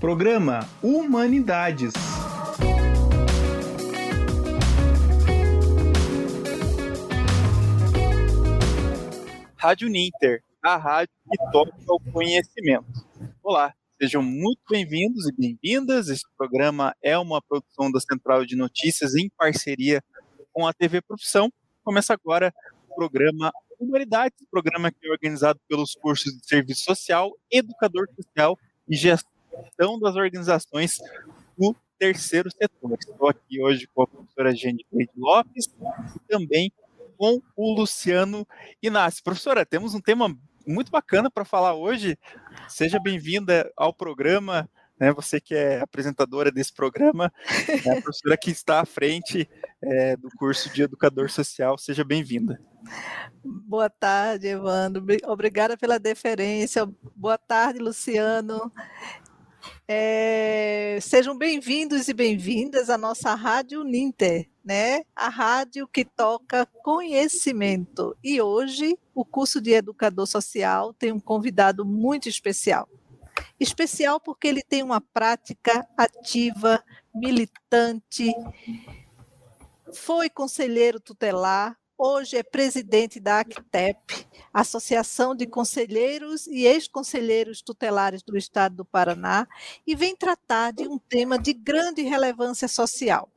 [0.00, 1.92] Programa Humanidades.
[9.58, 12.86] Rádio Ninter, a rádio que toca o conhecimento.
[13.42, 16.08] Olá, sejam muito bem-vindos e bem-vindas.
[16.08, 20.02] Esse programa é uma produção da Central de Notícias em parceria
[20.50, 21.52] com a TV Profissão.
[21.84, 22.54] Começa agora
[22.88, 28.56] o programa Humanidades, programa que é organizado pelos cursos de Serviço Social, Educador Social
[28.88, 29.39] e Gestão
[30.00, 30.98] das Organizações
[31.58, 32.96] do Terceiro Setor.
[32.98, 34.84] Estou aqui hoje com a professora Jenny
[35.16, 35.66] Lopes
[36.16, 36.72] e também
[37.16, 38.46] com o Luciano
[38.82, 39.22] Inácio.
[39.22, 40.34] Professora, temos um tema
[40.66, 42.18] muito bacana para falar hoje.
[42.68, 45.12] Seja bem-vinda ao programa, né?
[45.12, 47.32] Você que é apresentadora desse programa,
[47.84, 47.98] né?
[47.98, 49.48] a professora que está à frente
[49.82, 51.78] é, do curso de Educador Social.
[51.78, 52.60] Seja bem-vinda.
[53.42, 55.04] Boa tarde, Evandro.
[55.26, 56.86] Obrigada pela deferência.
[57.16, 58.70] Boa tarde, Luciano.
[59.92, 65.02] É, sejam bem-vindos e bem-vindas à nossa Rádio Ninter, né?
[65.16, 68.16] A rádio que toca conhecimento.
[68.22, 72.88] E hoje o curso de Educador Social tem um convidado muito especial.
[73.58, 78.32] Especial porque ele tem uma prática ativa, militante,
[79.92, 88.38] foi conselheiro tutelar, hoje é presidente da ACTEP, Associação de Conselheiros e Ex-Conselheiros Tutelares do
[88.38, 89.46] Estado do Paraná,
[89.86, 93.30] e vem tratar de um tema de grande relevância social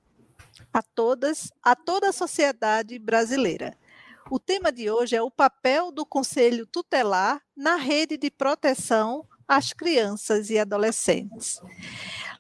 [0.72, 3.78] a todas, a toda a sociedade brasileira.
[4.32, 9.74] O tema de hoje é o papel do Conselho Tutelar na rede de proteção às
[9.74, 11.60] crianças e adolescentes.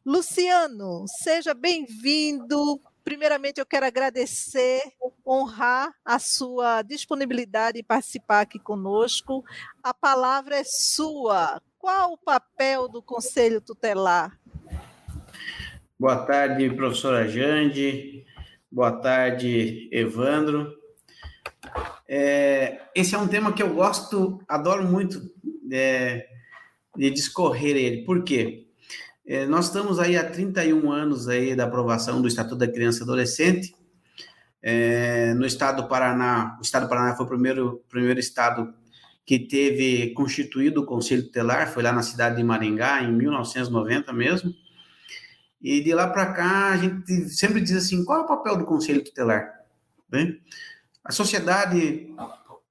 [0.06, 2.82] Luciano, seja bem-vindo.
[3.04, 4.82] Primeiramente, eu quero agradecer,
[5.28, 9.44] honrar a sua disponibilidade em participar aqui conosco.
[9.84, 11.62] A palavra é sua.
[11.78, 14.40] Qual o papel do Conselho Tutelar?
[16.00, 18.26] Boa tarde, professora Jande.
[18.72, 20.74] Boa tarde, Evandro.
[22.08, 25.22] É, esse é um tema que eu gosto, adoro muito
[25.72, 26.28] é,
[26.96, 28.06] de discorrer ele.
[28.06, 28.68] Por quê?
[29.26, 33.04] É, nós estamos aí há 31 anos aí da aprovação do Estatuto da Criança e
[33.04, 33.74] Adolescente.
[34.62, 38.74] É, no estado do Paraná, o estado do Paraná foi o primeiro, primeiro estado
[39.26, 44.54] que teve constituído o Conselho Tutelar, foi lá na cidade de Maringá, em 1990 mesmo.
[45.62, 48.66] E de lá para cá, a gente sempre diz assim: qual é o papel do
[48.66, 49.50] Conselho Tutelar?
[50.12, 50.38] Né?
[51.04, 52.14] A sociedade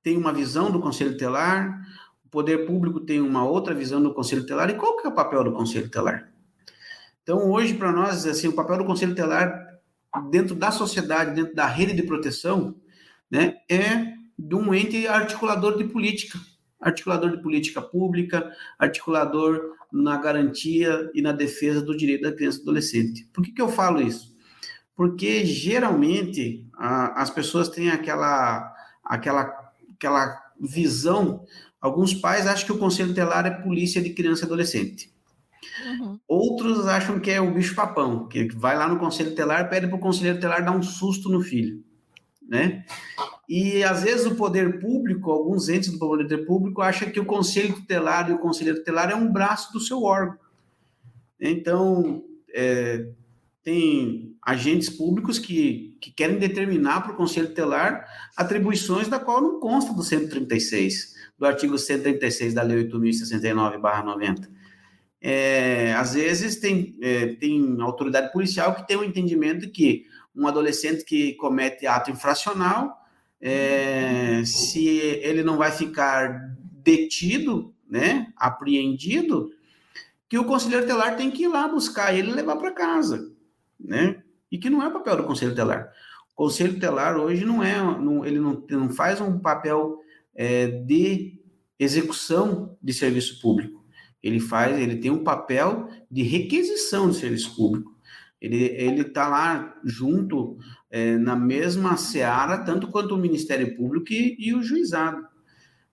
[0.03, 1.81] tem uma visão do Conselho Tutelar,
[2.27, 5.15] o poder público tem uma outra visão do Conselho Tutelar, e qual que é o
[5.15, 6.32] papel do Conselho Tutelar?
[7.23, 9.73] Então, hoje, para nós, assim, o papel do Conselho Tutelar
[10.31, 12.75] dentro da sociedade, dentro da rede de proteção,
[13.31, 16.39] né, é de um ente articulador de política,
[16.81, 22.61] articulador de política pública, articulador na garantia e na defesa do direito da criança e
[22.61, 23.29] do adolescente.
[23.33, 24.35] Por que, que eu falo isso?
[24.97, 31.45] Porque geralmente a, as pessoas têm aquela, aquela, aquela visão,
[31.81, 35.12] alguns pais acham que o Conselho Tutelar é polícia de criança e adolescente.
[35.81, 36.19] Uhum.
[36.29, 39.97] Outros acham que é o bicho papão, que vai lá no conselho telar, pede para
[39.97, 41.83] o conselheiro telar dar um susto no filho,
[42.47, 42.85] né?
[43.49, 47.75] E às vezes o poder público, alguns entes do poder público acham que o conselho
[47.75, 50.39] tutelar e o conselheiro tutelar é um braço do seu órgão.
[51.41, 52.23] Então,
[52.55, 53.09] é,
[53.63, 58.07] tem agentes públicos que, que querem determinar para o conselho tutelar
[58.37, 64.62] atribuições da qual não consta do 136, do artigo 136 da Lei 8.069-90
[65.25, 70.49] é, às vezes tem, é, tem autoridade policial que tem o um entendimento que um
[70.49, 72.99] adolescente que comete ato infracional,
[73.41, 79.51] é, se ele não vai ficar detido, né, apreendido,
[80.29, 83.31] que o conselheiro telar tem que ir lá buscar ele e levar para casa,
[83.79, 84.23] né?
[84.51, 85.93] E que não é o papel do conselho telar.
[86.33, 90.01] O conselho telar hoje não é, não, ele não, não faz um papel
[90.35, 91.39] é, de
[91.79, 93.82] execução de serviço público
[94.23, 97.91] ele faz, ele tem um papel de requisição de serviço público.
[98.41, 100.59] Ele ele está lá junto
[100.91, 105.27] é, na mesma seara tanto quanto o Ministério Público e, e o juizado.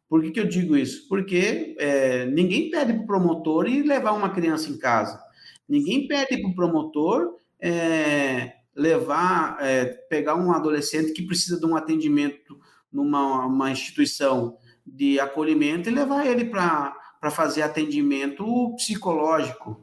[0.07, 1.07] Por que, que eu digo isso?
[1.07, 5.21] Porque é, ninguém pede para o promotor ir levar uma criança em casa.
[5.67, 11.75] Ninguém pede para o promotor é, levar, é, pegar um adolescente que precisa de um
[11.75, 12.59] atendimento
[12.91, 19.79] numa uma instituição de acolhimento e levar ele para para fazer atendimento psicológico.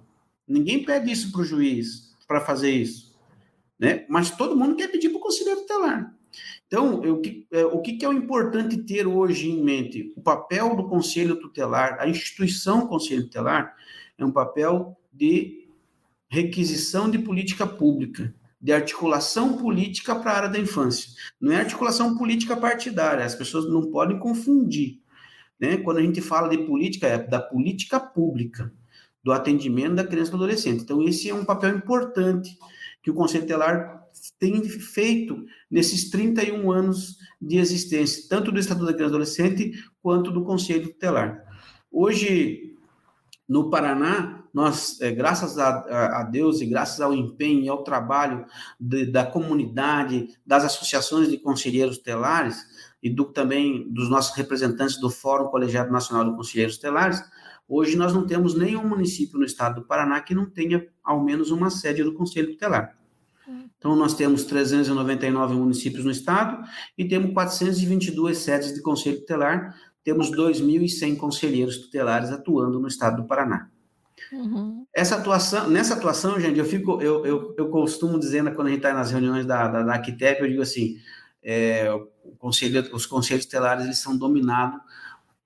[0.47, 3.15] Ninguém pede isso para o juiz, para fazer isso.
[3.79, 4.07] Né?
[4.09, 6.15] Mas todo mundo quer pedir para o conselheiro tutelar.
[6.67, 7.23] Então, eu,
[7.53, 10.13] é, o que, que é o importante ter hoje em mente?
[10.17, 13.75] O papel do conselho tutelar, a instituição conselho tutelar,
[14.19, 15.69] é um papel de
[16.29, 21.11] requisição de política pública, de articulação política para a área da infância.
[21.41, 25.01] Não é articulação política partidária, as pessoas não podem confundir.
[25.61, 25.77] Né?
[25.79, 28.73] Quando a gente fala de política, é da política pública,
[29.23, 30.83] do atendimento da criança e do adolescente.
[30.83, 32.57] Então, esse é um papel importante
[33.03, 34.05] que o Conselho Tutelar
[34.39, 39.85] tem feito nesses 31 anos de existência, tanto do Estatuto da Criança e do Adolescente
[40.03, 41.45] quanto do Conselho Tutelar.
[41.91, 42.75] Hoje,
[43.49, 48.47] no Paraná, nós, é, graças a, a, Deus e graças ao empenho e ao trabalho
[48.81, 52.65] de, da comunidade, das associações de conselheiros tutelares
[53.07, 57.23] e do, também dos nossos representantes do Fórum Colegiado Nacional de Conselheiros Tutelares,
[57.69, 61.53] hoje nós não temos nenhum município no estado do Paraná que não tenha ao menos
[61.53, 62.99] uma sede do Conselho Tutelar.
[63.79, 66.69] Então, nós temos 399 municípios no estado
[66.99, 73.29] e temos 422 sedes de Conselho Tutelar, temos 2.100 conselheiros tutelares atuando no estado do
[73.29, 73.69] Paraná.
[74.33, 74.85] Uhum.
[74.93, 78.79] Essa atuação, nessa atuação, gente, eu fico, eu, eu, eu costumo dizer quando a gente
[78.79, 80.03] está nas reuniões da, da, da
[80.41, 80.97] eu digo assim,
[81.49, 81.89] é,
[82.39, 84.81] conselho, os conselhos tutelares eles são dominados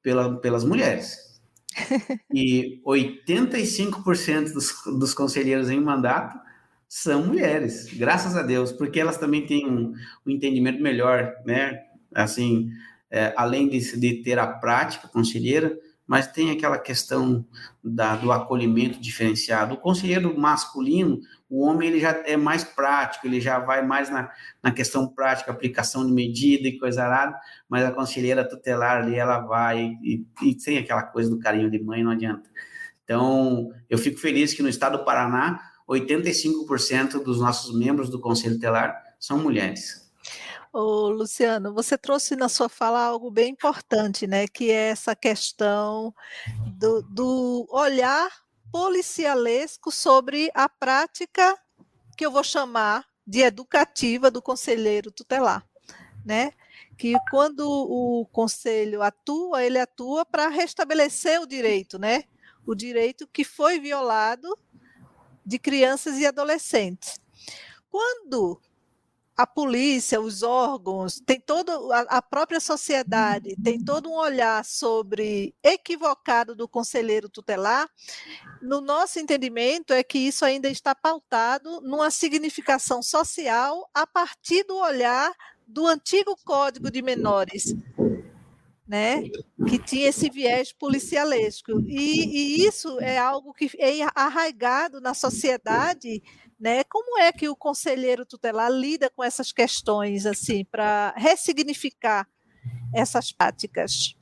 [0.02, 1.30] pela, pelas mulheres.
[2.34, 6.38] e 85% dos, dos conselheiros em mandato
[6.88, 9.94] são mulheres, graças a Deus, porque elas também têm um,
[10.26, 11.80] um entendimento melhor, né?
[12.12, 12.72] Assim,
[13.08, 17.46] é, além de, de, ter a prática conselheira, mas tem aquela questão
[17.82, 19.74] da, do acolhimento diferenciado.
[19.74, 24.30] O conselheiro masculino, o homem ele já é mais prático, ele já vai mais na,
[24.62, 27.36] na questão prática, aplicação de medida e coisa arada,
[27.68, 31.82] mas a conselheira tutelar ali, ela vai e, e, sem aquela coisa do carinho de
[31.82, 32.48] mãe, não adianta.
[33.02, 38.54] Então, eu fico feliz que no estado do Paraná, 85% dos nossos membros do Conselho
[38.54, 40.08] Tutelar são mulheres.
[40.72, 44.46] Ô, Luciano, você trouxe na sua fala algo bem importante, né?
[44.46, 46.14] Que é essa questão
[46.78, 48.30] do, do olhar
[48.72, 51.58] policialesco sobre a prática
[52.16, 55.64] que eu vou chamar de educativa do conselheiro tutelar,
[56.24, 56.52] né?
[56.98, 62.24] Que quando o conselho atua, ele atua para restabelecer o direito, né?
[62.66, 64.58] O direito que foi violado
[65.44, 67.20] de crianças e adolescentes.
[67.90, 68.60] Quando
[69.40, 71.72] a polícia, os órgãos, tem toda
[72.08, 77.88] a própria sociedade tem todo um olhar sobre equivocado do conselheiro tutelar.
[78.60, 84.76] No nosso entendimento é que isso ainda está pautado numa significação social a partir do
[84.76, 85.32] olhar
[85.66, 87.74] do antigo Código de Menores,
[88.90, 89.22] né,
[89.68, 91.80] que tinha esse viés policialesco.
[91.86, 96.20] E, e, isso é algo que é arraigado na sociedade
[96.60, 96.84] né?
[96.84, 102.28] Como é que o conselheiro tutelar lida com essas questões assim para ressignificar
[102.94, 104.14] essas práticas?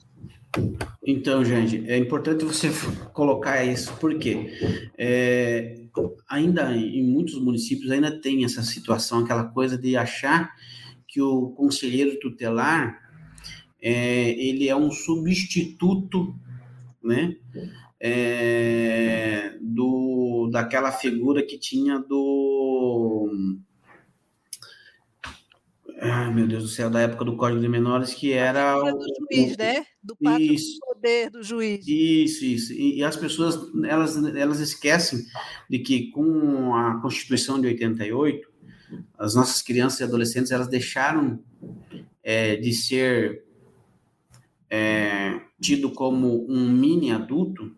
[1.05, 2.69] Então, gente, é importante você
[3.13, 4.53] colocar isso, porque
[4.97, 5.81] é,
[6.29, 10.55] ainda em muitos municípios ainda tem essa situação, aquela coisa de achar
[11.09, 13.08] que o conselheiro tutelar
[13.81, 16.35] é, ele é um substituto,
[17.03, 17.37] né,
[18.01, 23.31] é, do, daquela figura que tinha do.
[26.01, 28.79] Ai, meu Deus do céu, da época do Código de Menores, que era.
[28.79, 29.85] O, do juiz, o, né?
[30.01, 31.85] Do isso, do poder do juiz.
[31.89, 32.73] Isso, isso.
[32.73, 35.25] E, e, as pessoas, elas, elas esquecem
[35.69, 38.49] de que com a Constituição de 88,
[39.19, 41.43] as nossas crianças e adolescentes, elas deixaram
[42.23, 43.48] é, de ser
[44.71, 47.75] é, tido como um mini adulto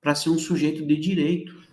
[0.00, 1.64] para ser um sujeito de direito.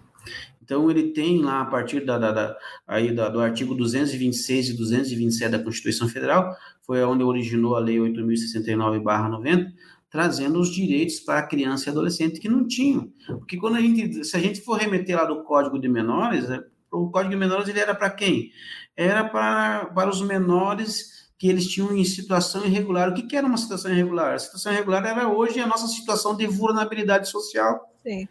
[0.64, 4.78] Então, ele tem lá, a partir da, da, da aí da, do artigo 226 e
[4.78, 9.68] 227 da Constituição Federal, foi onde originou a Lei 8.069-90,
[10.10, 13.12] trazendo os direitos para a criança e adolescente que não tinham.
[13.28, 16.64] Porque quando a gente, se a gente for remeter lá do Código de Menores, é,
[16.92, 18.52] o Código de Menores ele era para quem?
[18.96, 23.10] Era para, para os menores que eles tinham em situação irregular.
[23.10, 24.36] O que, que era uma situação irregular?
[24.36, 28.28] A situação irregular era hoje a nossa situação de vulnerabilidade social Sim.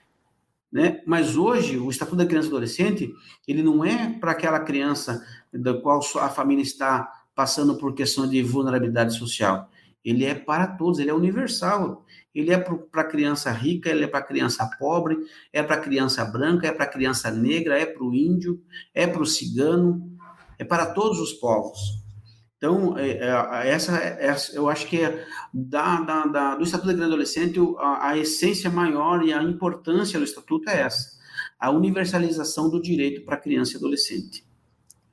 [0.73, 1.02] Né?
[1.05, 3.12] Mas hoje, o Estatuto da Criança e Adolescente,
[3.49, 8.40] ele não é para aquela criança da qual a família está passando por questão de
[8.45, 9.69] vulnerabilidade social.
[10.05, 12.07] Ele é para todos, ele é universal.
[12.33, 15.19] Ele é para criança rica, ele é para criança pobre,
[15.52, 18.62] é para criança branca, é para criança negra, é para o índio,
[18.95, 20.17] é para o cigano,
[20.57, 22.00] é para todos os povos.
[22.61, 26.93] Então, é, é, essa, essa, eu acho que é da, da, da, do Estatuto da
[26.93, 31.19] Criança e Adolescente, a, a, essência maior e a importância do Estatuto é essa,
[31.59, 34.45] a universalização do direito para criança e adolescente.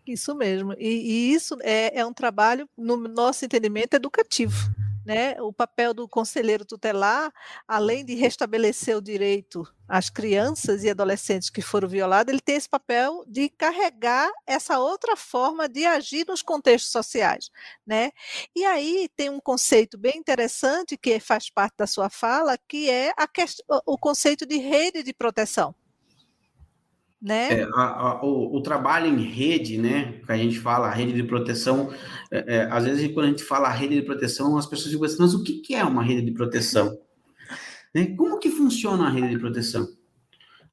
[0.06, 4.70] Isso mesmo, e, e isso é, é, um trabalho, no nosso entendimento, educativo,
[5.08, 7.32] né, o papel do conselheiro tutelar,
[7.66, 12.68] além de restabelecer o direito às crianças e adolescentes que foram violados, ele tem esse
[12.68, 17.50] papel de carregar essa outra forma de agir nos contextos sociais,
[17.86, 18.12] né?
[18.54, 23.14] E aí tem um conceito bem interessante que faz parte da sua fala, que é
[23.86, 25.74] o conceito de rede de proteção
[27.22, 27.62] né?
[27.62, 30.22] É, a, a, o, o, trabalho em rede, né?
[30.26, 31.92] Que a gente fala, a rede de proteção.
[32.32, 35.18] É, é, às vezes, quando a gente fala rede de proteção, as pessoas ficam assim,
[35.20, 36.98] mas o que, que é uma rede de proteção?
[37.94, 38.16] né?
[38.16, 39.88] Como que funciona a rede de proteção?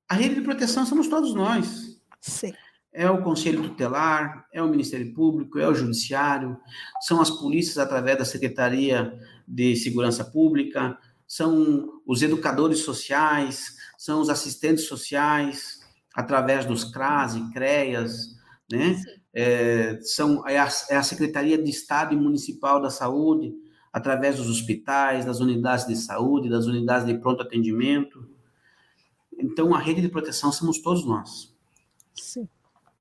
[0.08, 1.98] A rede de proteção somos todos nós.
[2.20, 2.52] Sim.
[2.92, 6.56] É o Conselho Tutelar, é o Ministério Público, é o Judiciário,
[7.00, 9.12] são as polícias através da Secretaria
[9.48, 10.96] de Segurança Pública,
[11.26, 15.80] são os educadores sociais, são os assistentes sociais,
[16.14, 18.37] através dos CRAS e CREAS,
[18.71, 19.02] né?
[19.33, 23.52] É, são, é a, é a Secretaria de Estado e Municipal da Saúde,
[23.92, 28.28] através dos hospitais, das unidades de saúde, das unidades de pronto atendimento.
[29.37, 31.52] Então, a rede de proteção somos todos nós.
[32.14, 32.49] Sim.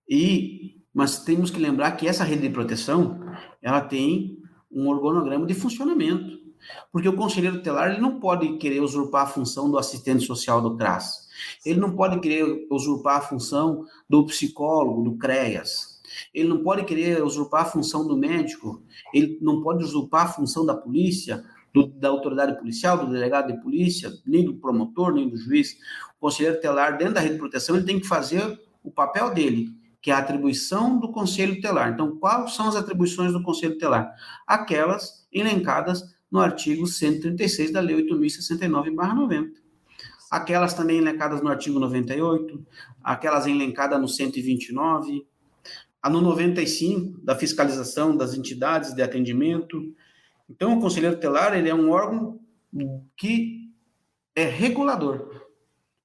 [0.10, 3.20] E, mas temos que lembrar que essa rede de proteção,
[3.62, 4.40] ela tem
[4.72, 6.43] um organograma de funcionamento.
[6.92, 10.76] Porque o conselheiro tutelar ele não pode querer usurpar a função do assistente social do
[10.76, 11.28] CRAS.
[11.66, 16.02] Ele não pode querer usurpar a função do psicólogo, do CREAS.
[16.34, 18.82] Ele não pode querer usurpar a função do médico.
[19.14, 21.44] Ele não pode usurpar a função da polícia,
[21.74, 25.76] do, da autoridade policial, do delegado de polícia, nem do promotor, nem do juiz.
[26.18, 29.70] O conselheiro telar, dentro da rede de proteção, ele tem que fazer o papel dele,
[30.02, 31.92] que é a atribuição do conselho telar.
[31.92, 34.14] Então, quais são as atribuições do conselho telar?
[34.46, 39.64] Aquelas elencadas no artigo 136 da Lei 8.069-90
[40.34, 42.66] aquelas também elencadas no artigo 98,
[43.04, 45.28] aquelas elencadas no 129,
[46.02, 49.94] a no 95 da fiscalização das entidades de atendimento.
[50.50, 52.40] Então, o conselheiro tutelar ele é um órgão
[53.16, 53.70] que
[54.36, 55.46] é regulador.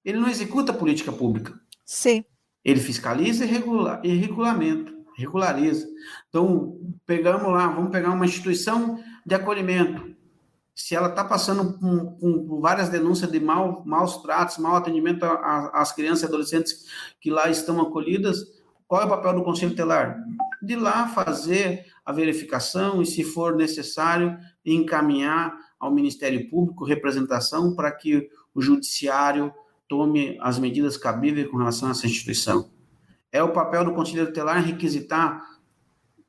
[0.05, 1.59] Ele não executa política pública.
[1.83, 2.23] Sim.
[2.63, 5.89] Ele fiscaliza e, regula, e regulamenta, regulariza.
[6.29, 10.18] Então, pegamos lá, vamos pegar uma instituição de acolhimento
[10.79, 15.91] se ela está passando por, por, várias denúncias de mal, maus tratos, mau atendimento às
[15.91, 16.87] crianças e adolescentes
[17.21, 18.39] que lá estão acolhidas,
[18.87, 20.17] qual é o papel do Conselho Telar?
[20.63, 27.91] De lá fazer a verificação e, se for necessário, encaminhar ao Ministério Público representação para
[27.91, 29.53] que o Judiciário
[29.89, 32.71] tome as medidas cabíveis com relação a essa instituição.
[33.33, 35.45] É o papel do Conselheiro Telar requisitar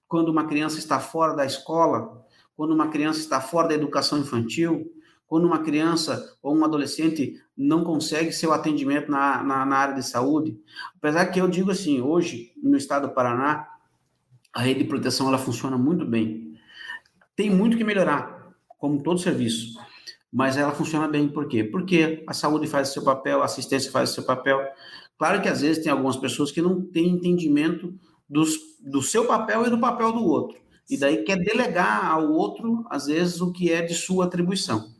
[0.07, 2.18] quando uma criança está fora da escola
[2.59, 4.91] quando uma criança está fora da educação infantil,
[5.25, 10.03] quando uma criança ou um adolescente não consegue seu atendimento na, na, na, área de
[10.03, 10.59] saúde.
[10.97, 13.65] Apesar que eu digo assim, hoje, no estado do Paraná,
[14.53, 16.59] a rede de proteção ela funciona muito bem.
[17.33, 19.79] Tem muito que melhorar, como todo serviço,
[20.29, 21.63] mas ela funciona bem por quê?
[21.63, 24.59] Porque a saúde faz o seu papel, a assistência faz o seu papel.
[25.17, 27.97] Claro que às vezes tem algumas pessoas que não têm entendimento
[28.27, 30.59] dos, do seu papel e do papel do outro
[30.89, 34.91] e daí quer delegar ao outro, às vezes, o que é de sua atribuição.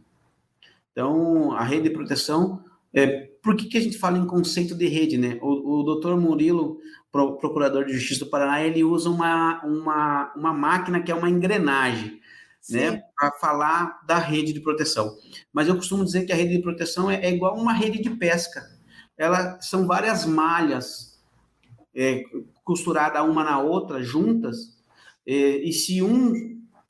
[0.92, 4.88] Então, a rede de proteção, é, por que, que a gente fala em conceito de
[4.88, 5.40] rede, né?
[5.42, 6.80] O, o doutor Murilo,
[7.12, 11.30] pro, procurador de justiça do Paraná, ele usa uma, uma, uma máquina que é uma
[11.30, 12.20] engrenagem,
[12.62, 12.76] Sim.
[12.76, 13.04] né?
[13.18, 15.16] Para falar da rede de proteção.
[15.52, 18.12] Mas eu costumo dizer que a rede de proteção é, é igual uma rede de
[18.12, 18.62] pesca.
[19.18, 21.20] Ela são várias malhas
[21.96, 22.24] é,
[22.64, 24.79] costuradas uma na outra, juntas,
[25.32, 26.34] é, e se um,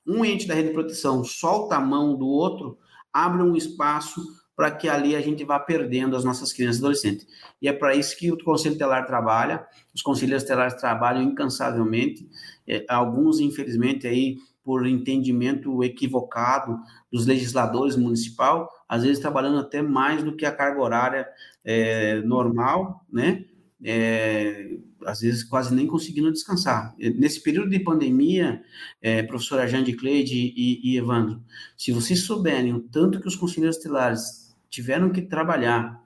[0.08, 2.78] um ente da rede de proteção solta a mão do outro,
[3.12, 4.24] abre um espaço
[4.56, 7.28] para que ali a gente vá perdendo as nossas crianças e adolescentes.
[7.62, 12.30] E é para isso que o Conselho Telar trabalha, os conselheiros telares trabalham incansavelmente,
[12.66, 16.80] é, alguns, infelizmente, aí por entendimento equivocado
[17.12, 21.28] dos legisladores municipal, às vezes trabalhando até mais do que a carga horária
[21.66, 23.46] é, normal, né?
[23.84, 26.94] É, às vezes quase nem conseguindo descansar.
[27.16, 28.62] Nesse período de pandemia,
[29.02, 31.42] é, professora Jane Cleide e, e, Evandro,
[31.78, 36.04] se vocês souberem o tanto que os conselheiros estelares tiveram que trabalhar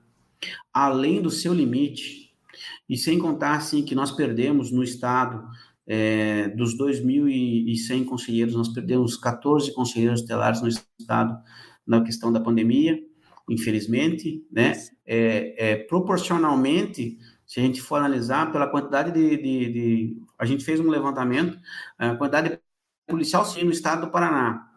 [0.71, 2.23] além do seu limite,
[2.87, 5.43] e sem contar assim, que nós perdemos no Estado,
[5.85, 11.37] é, dos 2.100 conselheiros, nós perdemos 14 conselheiros estelares no Estado
[11.85, 12.99] na questão da pandemia,
[13.49, 14.73] infelizmente, né?
[15.05, 17.17] É, é, proporcionalmente,
[17.53, 21.55] se a gente for analisar pela quantidade de, de, de a gente fez um levantamento,
[21.99, 22.59] a quantidade de
[23.05, 24.67] policial civil no estado do Paraná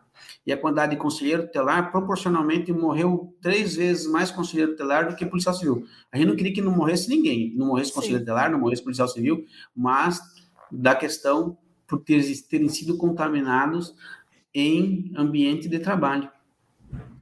[0.45, 5.25] e a quantidade de conselheiro tutelar, proporcionalmente morreu três vezes mais conselheiro tutelar do que
[5.25, 5.87] policial civil.
[6.13, 9.09] A gente não queria que não morresse ninguém, não morresse conselheiro tutelar, não morresse policial
[9.09, 10.21] civil, mas
[10.71, 11.57] da questão
[11.87, 13.95] por ter, terem sido contaminados
[14.53, 16.31] em ambiente de trabalho,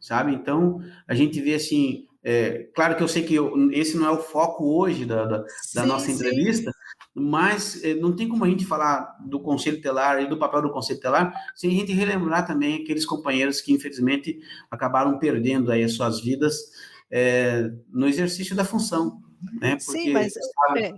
[0.01, 0.35] sabe?
[0.35, 4.11] Então, a gente vê assim, é, claro que eu sei que eu, esse não é
[4.11, 6.79] o foco hoje da, da, sim, da nossa entrevista, sim.
[7.15, 10.73] mas é, não tem como a gente falar do Conselho Telar e do papel do
[10.73, 14.41] Conselho Telar sem a gente relembrar também aqueles companheiros que, infelizmente,
[14.71, 16.71] acabaram perdendo aí as suas vidas
[17.11, 19.21] é, no exercício da função,
[19.61, 19.77] né?
[19.77, 20.95] Porque sim, mas estavam, é,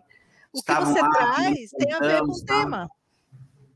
[0.53, 2.89] o que você lá, traz tem a ver com o tema.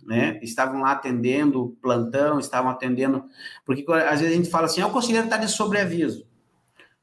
[0.07, 0.40] Né?
[0.40, 3.25] Estavam lá atendendo plantão, estavam atendendo.
[3.66, 6.30] Porque às vezes a gente fala assim: ah, o conselheiro está de sobreaviso.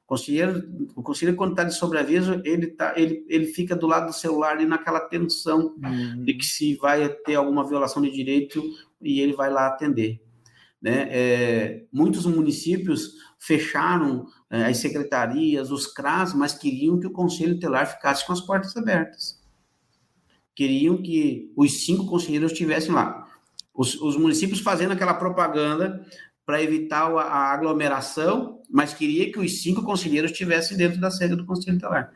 [0.07, 0.63] O conselheiro,
[0.95, 4.53] o conselheiro quando está de sobreaviso, ele, tá, ele, ele fica do lado do celular
[4.53, 6.23] ali naquela tensão uhum.
[6.23, 8.63] de que se vai ter alguma violação de direito
[9.01, 10.21] e ele vai lá atender.
[10.81, 11.09] Né?
[11.09, 17.85] É, muitos municípios fecharam é, as secretarias, os CRAS, mas queriam que o Conselho Telar
[17.85, 19.43] ficasse com as portas abertas.
[20.55, 23.27] Queriam que os cinco conselheiros estivessem lá.
[23.73, 26.01] Os, os municípios fazendo aquela propaganda
[26.47, 31.45] para evitar a, aglomeração, mas queria que os cinco conselheiros estivessem dentro da sede do
[31.45, 32.13] Conselho Tutelar.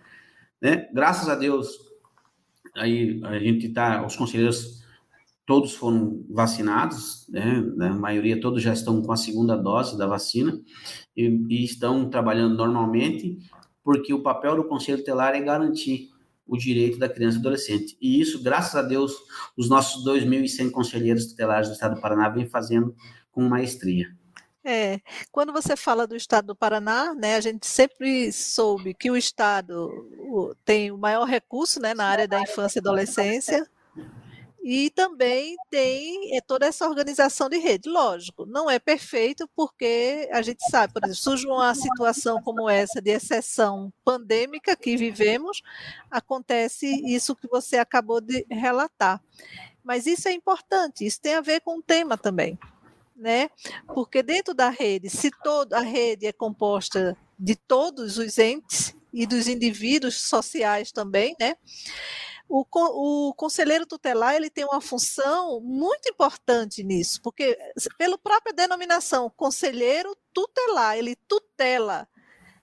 [0.61, 0.87] Né?
[0.93, 1.67] Graças a Deus,
[2.73, 4.81] aí a gente está, os conselheiros
[5.45, 7.61] todos foram vacinados, né?
[7.81, 10.57] A maioria todos já estão com a segunda dose da vacina
[11.17, 13.37] e, e estão trabalhando normalmente,
[13.83, 16.09] porque o papel do Conselho Tutelar é garantir
[16.47, 17.97] o direito da criança e adolescente.
[17.99, 19.13] E isso, graças a Deus,
[19.57, 22.95] os nossos 2.100 conselheiros tutelares do Estado do Paraná vêm fazendo
[23.29, 24.20] com maestria.
[24.63, 24.99] É,
[25.31, 30.55] quando você fala do estado do Paraná, né, a gente sempre soube que o estado
[30.63, 33.67] tem o maior recurso, né, na área da infância e adolescência,
[34.63, 37.89] e também tem é, toda essa organização de rede.
[37.89, 43.01] Lógico, não é perfeito, porque a gente sabe, por exemplo, surge uma situação como essa
[43.01, 45.63] de exceção pandêmica que vivemos,
[46.11, 49.19] acontece isso que você acabou de relatar.
[49.83, 52.59] Mas isso é importante, isso tem a ver com o tema também
[53.21, 53.49] né?
[53.93, 59.27] Porque dentro da rede, se toda a rede é composta de todos os entes e
[59.27, 61.55] dos indivíduos sociais também, né?
[62.49, 67.57] O, o, conselheiro tutelar ele tem uma função muito importante nisso, porque
[67.97, 72.07] pela própria denominação, conselheiro tutelar, ele tutela,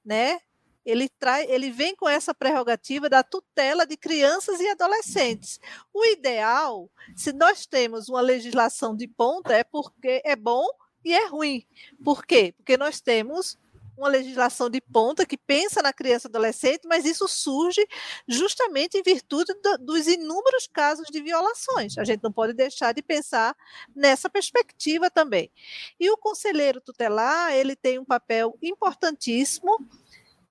[0.05, 0.41] né?
[0.89, 5.61] Ele, traz, ele vem com essa prerrogativa da tutela de crianças e adolescentes.
[5.93, 10.67] O ideal, se nós temos uma legislação de ponta, é porque é bom
[11.05, 11.67] e é ruim.
[12.03, 12.55] Por quê?
[12.57, 13.59] Porque nós temos
[13.99, 17.87] uma legislação de ponta que pensa na criança e adolescente, mas isso surge
[18.27, 21.99] justamente em virtude do, dos inúmeros casos de violações.
[21.99, 23.55] A gente não pode deixar de pensar
[23.95, 25.51] nessa perspectiva também.
[25.99, 29.77] E o conselheiro tutelar, ele tem um papel importantíssimo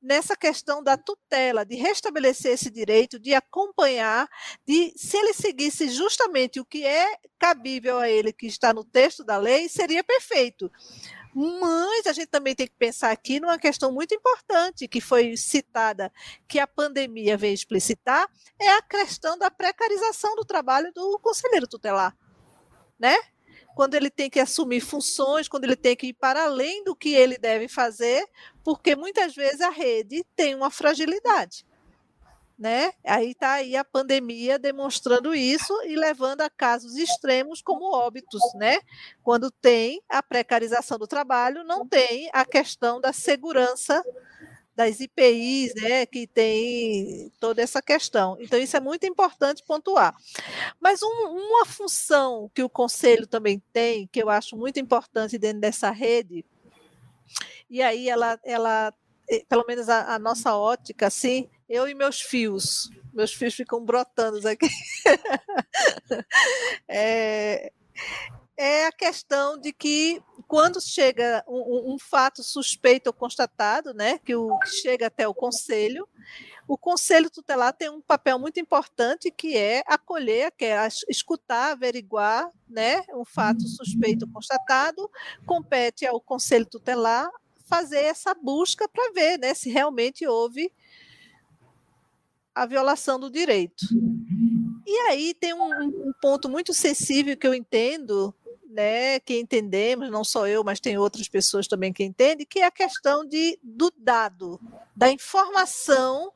[0.01, 4.27] nessa questão da tutela, de restabelecer esse direito, de acompanhar,
[4.65, 9.23] de se ele seguisse justamente o que é cabível a ele, que está no texto
[9.23, 10.71] da lei, seria perfeito.
[11.33, 16.11] Mas a gente também tem que pensar aqui numa questão muito importante que foi citada,
[16.47, 18.27] que a pandemia veio explicitar,
[18.59, 22.17] é a questão da precarização do trabalho do conselheiro tutelar,
[22.99, 23.15] né?
[23.77, 27.13] Quando ele tem que assumir funções, quando ele tem que ir para além do que
[27.13, 28.27] ele deve fazer,
[28.63, 31.63] porque muitas vezes a rede tem uma fragilidade.
[32.57, 32.91] Né?
[33.05, 38.79] Aí está aí a pandemia demonstrando isso e levando a casos extremos como óbitos, né?
[39.21, 44.03] Quando tem a precarização do trabalho, não tem a questão da segurança
[44.77, 48.37] das IPIs, né, que tem toda essa questão.
[48.39, 50.15] Então, isso é muito importante pontuar.
[50.79, 55.61] Mas um, uma função que o Conselho também tem, que eu acho muito importante dentro
[55.61, 56.45] dessa rede,
[57.67, 58.93] e aí ela, ela
[59.27, 63.83] eh, pelo menos a, a nossa ótica, assim, eu e meus fios, meus fios ficam
[63.83, 64.69] brotando aqui.
[66.87, 67.71] é,
[68.57, 74.35] é a questão de que quando chega um, um, fato suspeito ou constatado, né, que
[74.35, 76.07] o, chega até o conselho,
[76.67, 82.49] o conselho tutelar tem um papel muito importante que é acolher, que é escutar, averiguar,
[82.67, 85.09] né, um fato suspeito ou constatado,
[85.45, 87.29] compete ao conselho tutelar
[87.65, 90.71] fazer essa busca para ver, né, se realmente houve
[92.55, 93.85] a violação do direito.
[94.85, 98.33] E aí tem um, um ponto muito sensível que eu entendo
[98.69, 102.65] né, que entendemos, não só eu, mas tem outras pessoas também que entendem, que é
[102.65, 104.59] a questão de, do dado,
[104.95, 106.31] da informação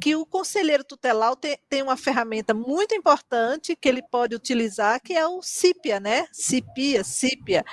[0.00, 5.14] que o conselheiro tutelar tem, tem uma ferramenta muito importante que ele pode utilizar, que
[5.14, 6.26] é o CIPIA, né?
[6.32, 7.64] CIPIA, CIPIA,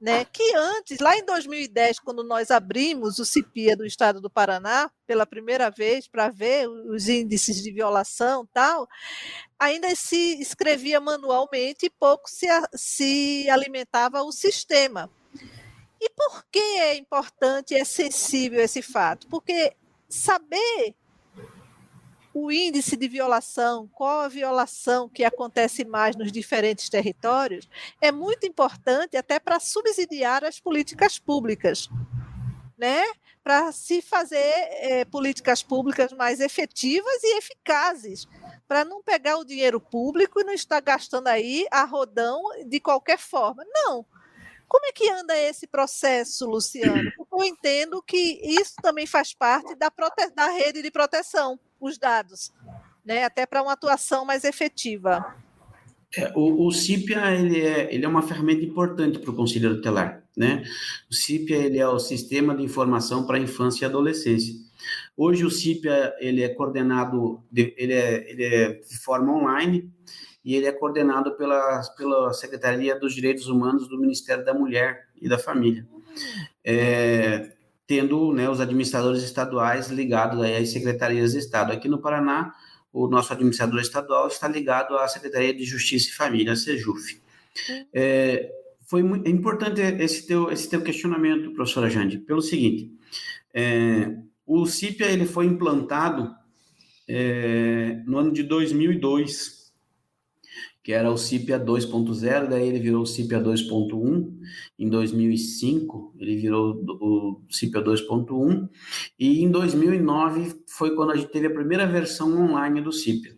[0.00, 0.24] né?
[0.24, 5.26] Que antes, lá em 2010, quando nós abrimos o CIPIA do Estado do Paraná pela
[5.26, 8.88] primeira vez para ver os índices de violação, tal,
[9.58, 15.10] ainda se escrevia manualmente e pouco se, se alimentava o sistema.
[16.00, 19.28] E por que é importante é sensível esse fato?
[19.28, 19.76] Porque
[20.08, 20.94] saber
[22.32, 27.68] o índice de violação, qual a violação que acontece mais nos diferentes territórios,
[28.00, 31.88] é muito importante até para subsidiar as políticas públicas,
[32.78, 33.02] né?
[33.42, 38.28] Para se fazer é, políticas públicas mais efetivas e eficazes,
[38.68, 43.18] para não pegar o dinheiro público e não estar gastando aí a rodão de qualquer
[43.18, 43.64] forma.
[43.66, 44.06] Não.
[44.68, 47.10] Como é que anda esse processo, Luciano?
[47.16, 49.90] Porque eu entendo que isso também faz parte da,
[50.32, 52.52] da rede de proteção os dados,
[53.04, 53.24] né?
[53.24, 55.34] até para uma atuação mais efetiva.
[56.16, 60.24] É, o, o CIPIA ele é, ele é uma ferramenta importante para o Conselho Tutelar.
[60.36, 60.64] Né?
[61.10, 64.54] O CIPIA ele é o Sistema de Informação para Infância e Adolescência.
[65.16, 69.90] Hoje o CIPIA ele é coordenado, de, ele, é, ele é de forma online
[70.44, 75.28] e ele é coordenado pela, pela Secretaria dos Direitos Humanos do Ministério da Mulher e
[75.28, 75.86] da Família.
[76.64, 77.52] É,
[77.90, 81.72] tendo né, os administradores estaduais ligados aí às secretarias de Estado.
[81.72, 82.54] Aqui no Paraná,
[82.92, 87.20] o nosso administrador estadual está ligado à Secretaria de Justiça e Família, a SEJUF.
[87.92, 88.48] É,
[88.86, 92.92] foi muito, é importante esse teu, esse teu questionamento, professora Jande, pelo seguinte,
[93.52, 94.14] é,
[94.46, 96.32] o CIPIA ele foi implantado
[97.08, 99.59] é, no ano de 2002,
[100.90, 104.28] que era o CIPIA 2.0, daí ele virou o CIPIA 2.1.
[104.76, 108.68] Em 2005, ele virou o CIPIA 2.1.
[109.16, 113.36] E em 2009 foi quando a gente teve a primeira versão online do CIPIA.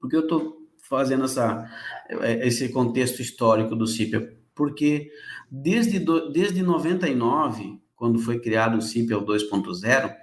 [0.00, 1.68] Por que eu estou fazendo essa,
[2.08, 4.32] é, esse contexto histórico do CIPIA?
[4.54, 5.10] Porque
[5.50, 5.98] desde,
[6.30, 10.14] desde 99, quando foi criado o CIPIA 2.0,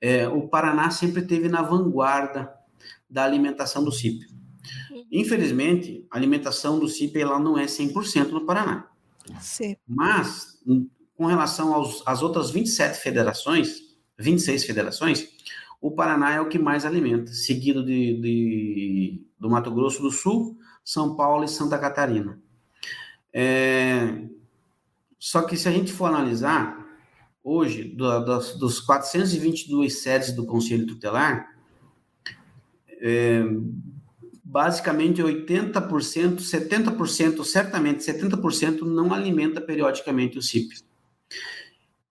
[0.00, 2.50] é, o Paraná sempre teve na vanguarda
[3.10, 4.38] da alimentação do CIPIA.
[5.10, 8.88] Infelizmente, a alimentação do CIP ela não é 100% no Paraná.
[9.40, 9.76] Sim.
[9.86, 10.58] Mas,
[11.16, 13.80] com relação aos, às outras 27 federações,
[14.18, 15.28] 26 federações,
[15.80, 20.58] o Paraná é o que mais alimenta, seguido de, de do Mato Grosso do Sul,
[20.84, 22.40] São Paulo e Santa Catarina.
[23.32, 24.24] É,
[25.18, 26.84] só que se a gente for analisar,
[27.42, 31.48] hoje, do, dos, dos 422 sedes do Conselho Tutelar,
[33.00, 33.42] é,
[34.48, 40.74] basicamente 80%, 70%, certamente 70% não alimenta periodicamente o CIP.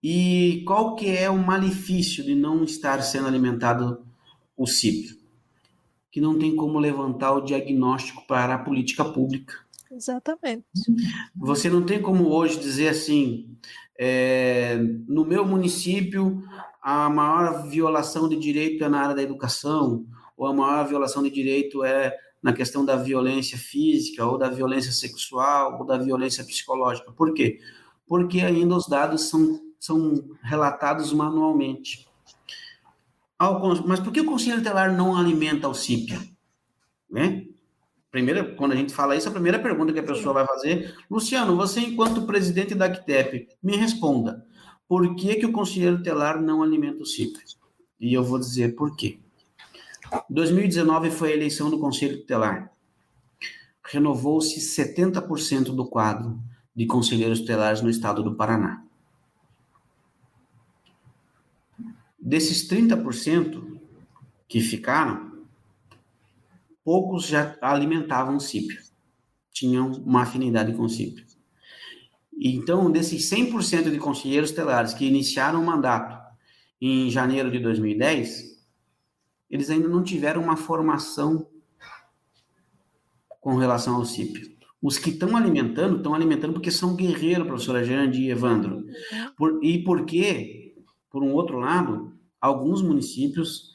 [0.04, 4.06] E qual que é o malefício de não estar sendo alimentado
[4.56, 5.20] o CIP?
[6.12, 9.56] Que não tem como levantar o diagnóstico para a política pública.
[9.92, 10.64] Exatamente.
[11.36, 13.50] Você não tem como hoje dizer assim,
[13.98, 16.44] é, no meu município
[16.84, 20.06] a maior violação de direito é na área da educação,
[20.38, 22.16] ou a maior violação de direito é
[22.48, 27.12] na questão da violência física, ou da violência sexual, ou da violência psicológica.
[27.12, 27.60] Por quê?
[28.08, 32.08] Porque ainda os dados são, são relatados manualmente.
[33.86, 36.22] Mas por que o Conselho Telar não alimenta o CIPIA?
[37.12, 37.48] Né?
[38.10, 41.58] Primeira, quando a gente fala isso, a primeira pergunta que a pessoa vai fazer, Luciano,
[41.58, 44.46] você enquanto presidente da CTEP, me responda,
[44.88, 47.44] por que, que o Conselheiro Telar não alimenta o CIPIA?
[48.00, 49.20] E eu vou dizer por quê.
[50.30, 52.72] 2019 foi a eleição do Conselho Tutelar.
[53.84, 56.40] Renovou-se 70% do quadro
[56.76, 58.84] de conselheiros tutelares no estado do Paraná.
[62.20, 63.80] Desses 30%
[64.48, 65.32] que ficaram,
[66.84, 68.78] poucos já alimentavam o CIP,
[69.52, 71.26] tinham uma afinidade com o CIP.
[72.40, 76.16] Então, desses 100% de conselheiros tutelares que iniciaram o mandato
[76.80, 78.47] em janeiro de 2010,
[79.50, 81.48] eles ainda não tiveram uma formação
[83.40, 84.58] com relação ao CIP.
[84.82, 88.86] Os que estão alimentando, estão alimentando porque são guerreiros, professora Jande e Evandro.
[89.36, 90.76] Por, e porque,
[91.10, 93.72] por um outro lado, alguns municípios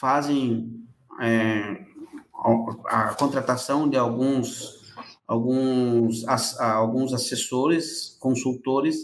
[0.00, 0.84] fazem
[1.20, 1.84] é,
[2.86, 4.92] a, a, contratação de alguns,
[5.26, 8.96] alguns, as, alguns assessores, consultores,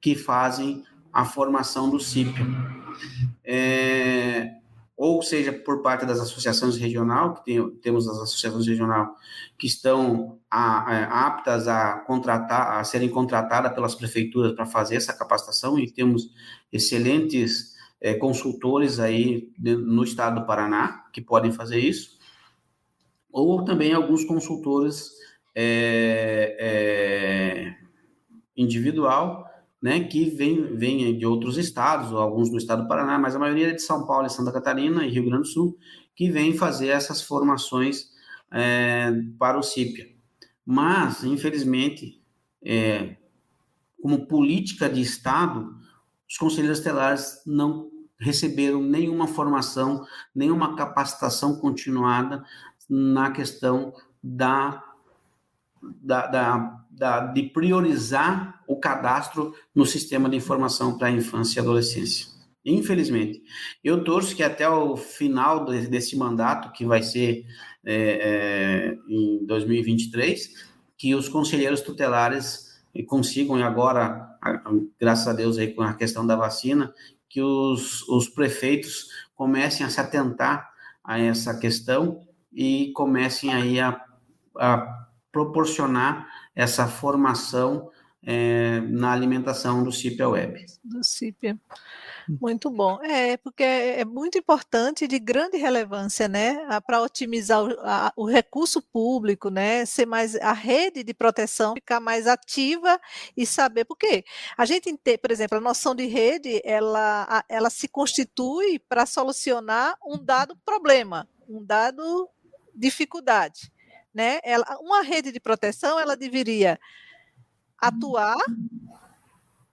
[0.00, 2.34] que fazem a formação do CIP.
[3.44, 4.59] É,
[5.02, 9.16] ou seja por parte das associações regional, que tem, temos as associações regional
[9.56, 15.14] que estão a, a, aptas a contratar, a serem contratadas pelas prefeituras para fazer essa
[15.14, 16.30] capacitação, e temos
[16.70, 22.18] excelentes é, consultores aí no estado do Paraná que podem fazer isso,
[23.32, 25.12] ou também alguns consultores
[25.54, 27.76] é, é,
[28.54, 29.49] individual
[29.82, 33.70] né, que vem, vem de outros estados, alguns do estado do Paraná, mas a maioria
[33.70, 35.78] é de São Paulo, Santa Catarina e Rio Grande do Sul,
[36.14, 38.10] que vem fazer essas formações
[38.52, 40.08] é, para o CIPIA.
[40.66, 42.22] Mas, infelizmente,
[42.62, 43.16] é,
[44.02, 45.74] como política de Estado,
[46.28, 52.44] os conselheiros estelares não receberam nenhuma formação, nenhuma capacitação continuada
[52.88, 54.82] na questão da,
[55.82, 61.62] da, da, da de priorizar o cadastro no sistema de informação para a infância e
[61.62, 62.26] adolescência.
[62.64, 63.42] Infelizmente.
[63.82, 67.46] Eu torço que até o final desse mandato, que vai ser
[67.84, 72.70] é, é, em 2023, que os conselheiros tutelares
[73.06, 74.36] consigam, e agora,
[75.00, 76.92] graças a Deus, aí com a questão da vacina,
[77.28, 80.68] que os, os prefeitos comecem a se atentar
[81.02, 82.20] a essa questão
[82.52, 84.04] e comecem aí a,
[84.56, 84.99] a
[85.32, 87.90] proporcionar essa formação
[88.22, 90.66] é, na alimentação do CIPA Web.
[90.84, 91.58] Do CIPA.
[92.40, 93.02] Muito bom.
[93.02, 98.82] É, porque é, muito importante de grande relevância, né, para otimizar o, a, o, recurso
[98.82, 103.00] público, né, ser mais a rede de proteção ficar mais ativa
[103.36, 104.24] e saber por quê.
[104.56, 109.96] A gente tem, por exemplo, a noção de rede, ela, ela se constitui para solucionar
[110.06, 112.28] um dado problema, um dado
[112.74, 113.72] dificuldade,
[114.14, 114.40] né?
[114.42, 116.78] Ela, uma rede de proteção, ela deveria
[117.78, 118.36] atuar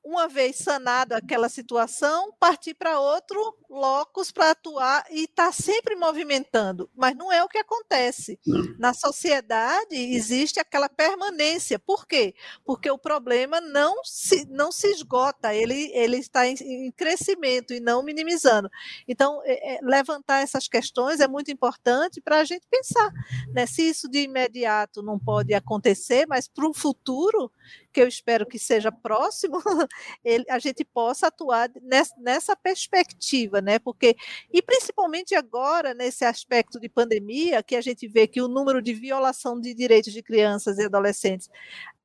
[0.07, 3.37] uma vez sanada aquela situação, partir para outro
[3.69, 6.89] locus para atuar e estar tá sempre movimentando.
[6.95, 8.39] Mas não é o que acontece.
[8.79, 11.77] Na sociedade existe aquela permanência.
[11.77, 12.33] Por quê?
[12.63, 17.81] Porque o problema não se, não se esgota, ele, ele está em, em crescimento e
[17.81, 18.69] não minimizando.
[19.09, 23.11] Então, é, é, levantar essas questões é muito importante para a gente pensar.
[23.53, 23.65] Né?
[23.65, 27.51] Se isso de imediato não pode acontecer, mas para o futuro,
[27.91, 29.61] que eu espero que seja próximo,
[30.23, 33.79] ele, a gente possa atuar nessa, nessa perspectiva, né?
[33.79, 34.15] Porque,
[34.51, 38.93] e principalmente agora, nesse aspecto de pandemia, que a gente vê que o número de
[38.93, 41.49] violação de direitos de crianças e adolescentes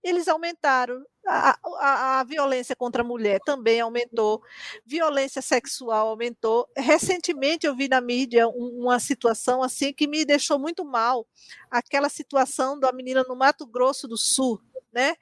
[0.02, 1.04] eles aumentaram.
[1.24, 4.42] A, a, a, violência contra a mulher também aumentou,
[4.84, 6.68] violência sexual aumentou.
[6.76, 11.24] Recentemente eu vi na mídia uma situação assim que me deixou muito mal,
[11.70, 14.60] aquela situação da menina no Mato Grosso do Sul,
[14.92, 15.16] né?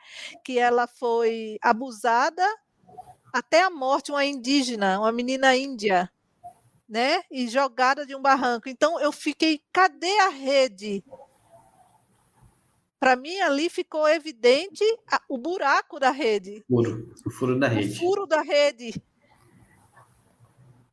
[0.45, 2.45] Que ela foi abusada
[3.33, 6.11] até a morte, uma indígena, uma menina índia,
[6.89, 7.23] né?
[7.31, 8.69] E jogada de um barranco.
[8.69, 11.05] Então eu fiquei, cadê a rede?
[12.99, 16.63] Para mim ali ficou evidente a, o buraco da rede.
[16.69, 17.93] Furo, o furo da rede.
[17.93, 19.03] O furo da rede.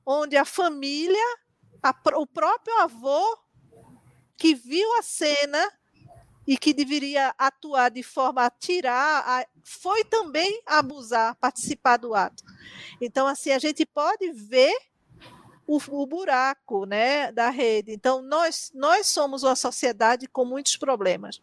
[0.05, 1.37] Onde a família,
[1.83, 3.37] a, o próprio avô
[4.37, 5.76] que viu a cena
[6.47, 12.41] e que deveria atuar de forma a tirar, a, foi também abusar, participar do ato.
[13.01, 14.73] Então, assim, a gente pode ver
[15.67, 17.91] o, o, buraco né, da rede.
[17.91, 21.41] Então, nós, nós somos uma sociedade com muitos problemas.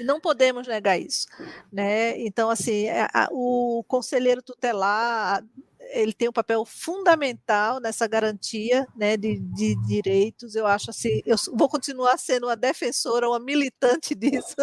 [0.00, 1.26] Não podemos negar isso.
[1.72, 2.20] Né?
[2.20, 5.42] Então, assim, a, a, o conselheiro tutelar
[5.90, 10.54] ele tem um papel fundamental nessa garantia né, de, de, direitos.
[10.54, 14.56] Eu acho assim, eu vou continuar sendo uma defensora, uma militante disso,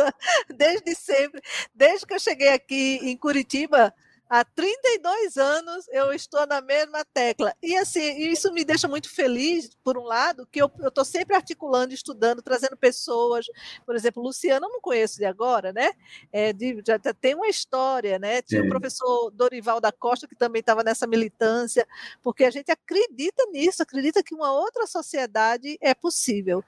[0.55, 1.41] desde sempre.
[1.73, 3.93] Desde que eu cheguei aqui em Curitiba,
[4.27, 7.53] Há 32 anos eu estou na mesma tecla.
[7.61, 11.93] E assim, isso me deixa muito feliz, por um lado, que eu estou sempre articulando,
[11.93, 13.45] estudando, trazendo pessoas.
[13.85, 15.91] Por exemplo, Luciano, eu não conheço de agora, né?
[16.31, 18.41] É, de, já tem uma história, né?
[18.41, 21.87] Tinha o professor Dorival da Costa, que também estava nessa militância,
[22.23, 26.63] porque a gente acredita nisso, acredita que uma outra sociedade é possível.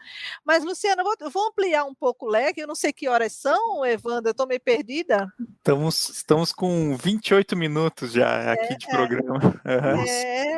[0.45, 3.07] Mas, Luciano, eu vou, eu vou ampliar um pouco o leque, eu não sei que
[3.07, 5.27] horas são, Evandro, eu estou meio perdida.
[5.57, 9.39] Estamos, estamos com 28 oito minutos já aqui é, de programa.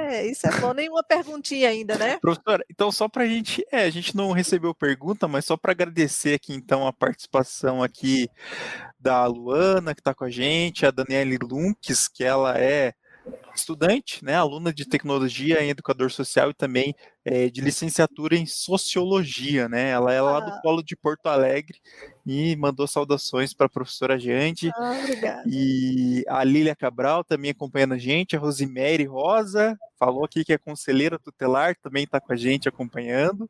[0.10, 0.73] É, isso é bom.
[0.73, 2.17] Nenhuma perguntinha ainda, né?
[2.19, 5.71] Professora, então só para a gente, é, a gente não recebeu pergunta, mas só para
[5.71, 8.28] agradecer aqui então a participação aqui
[8.99, 12.93] da Luana, que está com a gente, a Daniele Lunques, que ela é
[13.54, 19.68] estudante, né, aluna de tecnologia em educador social e também é, de licenciatura em sociologia,
[19.68, 19.89] né?
[19.89, 20.60] Ela é lá do ah.
[20.62, 21.80] Polo de Porto Alegre
[22.26, 24.72] e mandou saudações para a professora Jande.
[24.76, 30.54] Ah, e a Lília Cabral também acompanhando a gente, a Rosemary Rosa falou aqui que
[30.54, 33.50] é conselheira tutelar, também está com a gente acompanhando.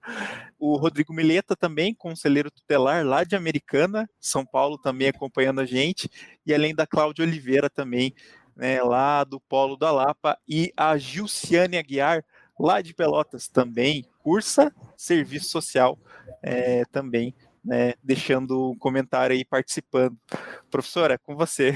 [0.57, 6.09] O Rodrigo Mileta também, conselheiro tutelar lá de Americana, São Paulo também acompanhando a gente,
[6.43, 8.15] e além da Cláudia Oliveira também
[8.59, 12.25] né, lá do Polo da Lapa, e a Gilciane Aguiar,
[12.59, 15.97] lá de Pelotas, também cursa serviço social,
[16.43, 20.17] é, também, né, deixando um comentário aí, participando.
[20.69, 21.73] Professora, com você.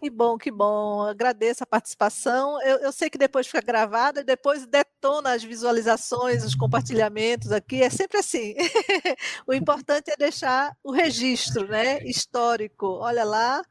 [0.00, 1.02] Que bom, que bom.
[1.02, 2.60] Agradeço a participação.
[2.62, 7.82] Eu, eu, sei que depois fica gravada e depois detona as visualizações, os compartilhamentos aqui.
[7.82, 8.54] É sempre assim.
[9.46, 12.04] o importante é deixar o registro, né?
[12.04, 12.86] Histórico.
[12.86, 13.62] Olha lá,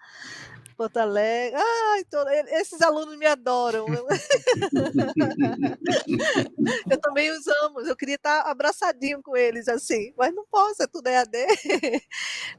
[0.84, 1.58] Porto Alegre.
[1.58, 2.18] Ai, tô...
[2.60, 3.86] esses alunos me adoram.
[6.90, 7.80] eu também os amo.
[7.80, 11.32] Eu queria estar abraçadinho com eles assim, mas não posso, é tudo EAD.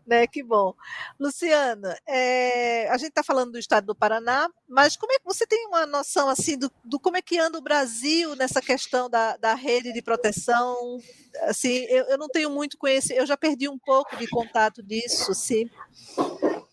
[0.06, 0.26] né?
[0.26, 0.74] Que bom.
[1.20, 2.88] Luciana, é...
[2.88, 5.84] a gente está falando do estado do Paraná, mas como é que você tem uma
[5.84, 9.92] noção assim do, do como é que anda o Brasil nessa questão da, da rede
[9.92, 10.98] de proteção?
[11.42, 15.34] Assim, eu, eu não tenho muito conhecimento, eu já perdi um pouco de contato disso,
[15.34, 15.68] sim.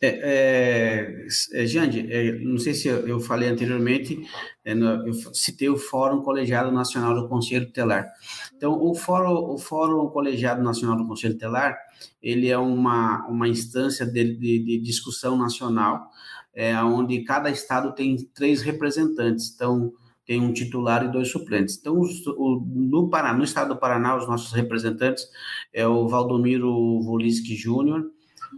[0.03, 4.19] É, é, é, é, não sei se eu, falei anteriormente,
[4.65, 8.07] é, no, eu citei o Fórum Colegiado Nacional do Conselho Tutelar.
[8.55, 11.77] Então, o Fórum, o Fórum Colegiado Nacional do Conselho Tutelar,
[12.21, 16.09] ele é uma, uma instância de, de, de discussão nacional,
[16.51, 19.53] é, onde cada estado tem três representantes.
[19.53, 19.93] Então,
[20.25, 21.77] tem um titular e dois suplentes.
[21.77, 25.27] Então, os, o, no, Paraná, no estado do Paraná, os nossos representantes
[25.71, 28.09] é o Valdomiro Voliski Júnior,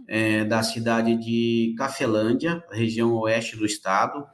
[0.06, 4.26] é, da cidade de Cafelândia, região oeste do estado.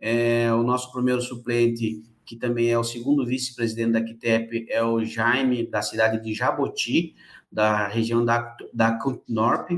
[0.00, 5.04] É, o nosso primeiro suplente, que também é o segundo vice-presidente da QTEP, é o
[5.04, 7.14] Jaime, da cidade de Jaboti,
[7.50, 8.98] da região da, da
[9.28, 9.70] Norp.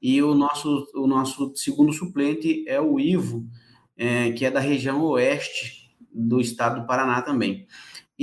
[0.00, 3.46] E o nosso, o nosso segundo suplente é o Ivo,
[3.96, 7.66] é, que é da região oeste do estado do Paraná também.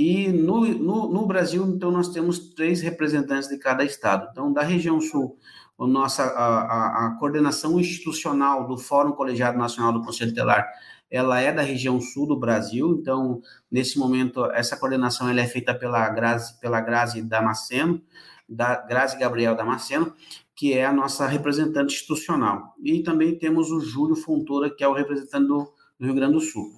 [0.02, 4.28] E no, no, no, Brasil, então, nós temos três representantes de cada estado.
[4.32, 5.36] Então, da região sul,
[5.78, 10.66] a nossa a, a, coordenação institucional do Fórum Colegiado Nacional do Conselho Telar,
[11.10, 15.74] ela é da região sul do Brasil, então, nesse momento, essa coordenação ela é feita
[15.74, 18.00] pela Grazi, pela Grazi Damasceno,
[18.48, 20.14] da Grazi Gabriel Damasceno,
[20.56, 22.74] que é a nossa representante institucional.
[22.82, 26.40] E também temos o Júlio Fontoura, que é o representante do, do Rio Grande do
[26.40, 26.72] Sul.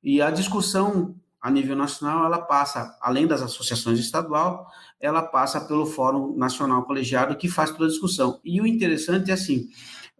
[0.00, 4.66] E a discussão a nível nacional, ela passa, além das associações estadual,
[5.00, 8.40] ela passa pelo Fórum Nacional Colegiado, que faz toda a discussão.
[8.44, 9.68] E o interessante é assim,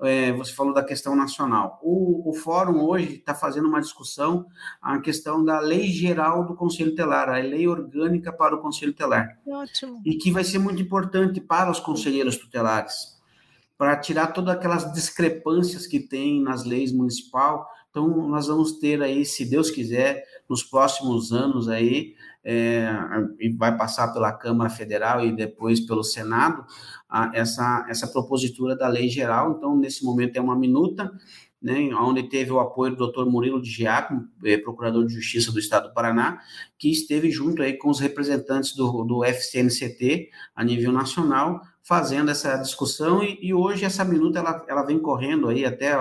[0.01, 1.81] é, você falou da questão nacional.
[1.83, 4.47] O, o fórum hoje está fazendo uma discussão
[4.81, 9.39] a questão da lei geral do Conselho Telar, a lei orgânica para o Conselho Telar.
[9.47, 10.01] Ótimo.
[10.05, 12.95] E que vai ser muito importante para os conselheiros tutelares,
[13.77, 17.69] para tirar todas aquelas discrepâncias que tem nas leis municipal.
[17.99, 22.89] Então, nós vamos ter aí, se Deus quiser, nos próximos anos aí, é,
[23.41, 26.65] e vai passar pela Câmara Federal e depois pelo Senado,
[27.09, 29.57] a, essa, essa propositura da lei geral.
[29.57, 31.11] Então, nesse momento é uma minuta,
[31.61, 33.25] né, onde teve o apoio do Dr.
[33.25, 36.39] Murilo de Giacomo, é, procurador de Justiça do Estado do Paraná,
[36.79, 42.57] que esteve junto aí com os representantes do, do FCNCT a nível nacional, fazendo essa
[42.59, 45.97] discussão, e, e hoje essa minuta ela, ela vem correndo aí até,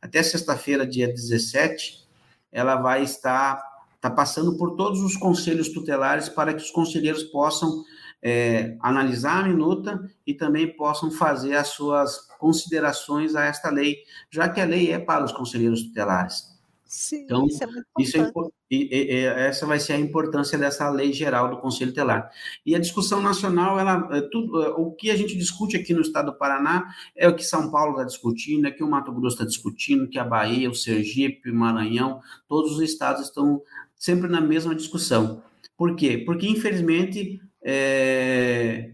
[0.00, 2.06] até sexta-feira, dia 17,
[2.52, 3.62] ela vai estar
[3.98, 7.82] está passando por todos os conselhos tutelares para que os conselheiros possam
[8.22, 13.96] é, analisar a minuta e também possam fazer as suas considerações a esta lei,
[14.30, 16.57] já que a lei é para os conselheiros tutelares.
[16.88, 18.32] Sim, então, isso é isso é,
[18.70, 22.30] e, e, essa vai ser a importância dessa lei geral do Conselho Tutelar.
[22.64, 26.00] E a discussão nacional, ela, é tudo, é, o que a gente discute aqui no
[26.00, 29.12] estado do Paraná é o que São Paulo está discutindo, é o que o Mato
[29.12, 33.60] Grosso está discutindo, que a Bahia, o Sergipe, o Maranhão, todos os estados estão
[33.94, 35.42] sempre na mesma discussão.
[35.76, 36.22] Por quê?
[36.24, 38.92] Porque, infelizmente, é,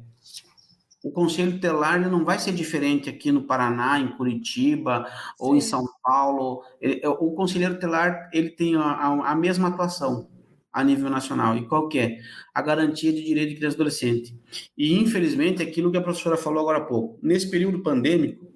[1.04, 5.34] o Conselho Tutelar não vai ser diferente aqui no Paraná, em Curitiba Sim.
[5.38, 6.62] ou em São Paulo.
[6.80, 10.30] Ele, é, o Conselheiro Tutelar ele tem a, a, a, mesma atuação
[10.72, 11.58] a nível nacional.
[11.58, 12.18] E qual que é?
[12.54, 14.40] A garantia de direito de criança e adolescente.
[14.78, 18.50] E, infelizmente, aquilo que a professora falou agora há pouco, nesse período pandêmico,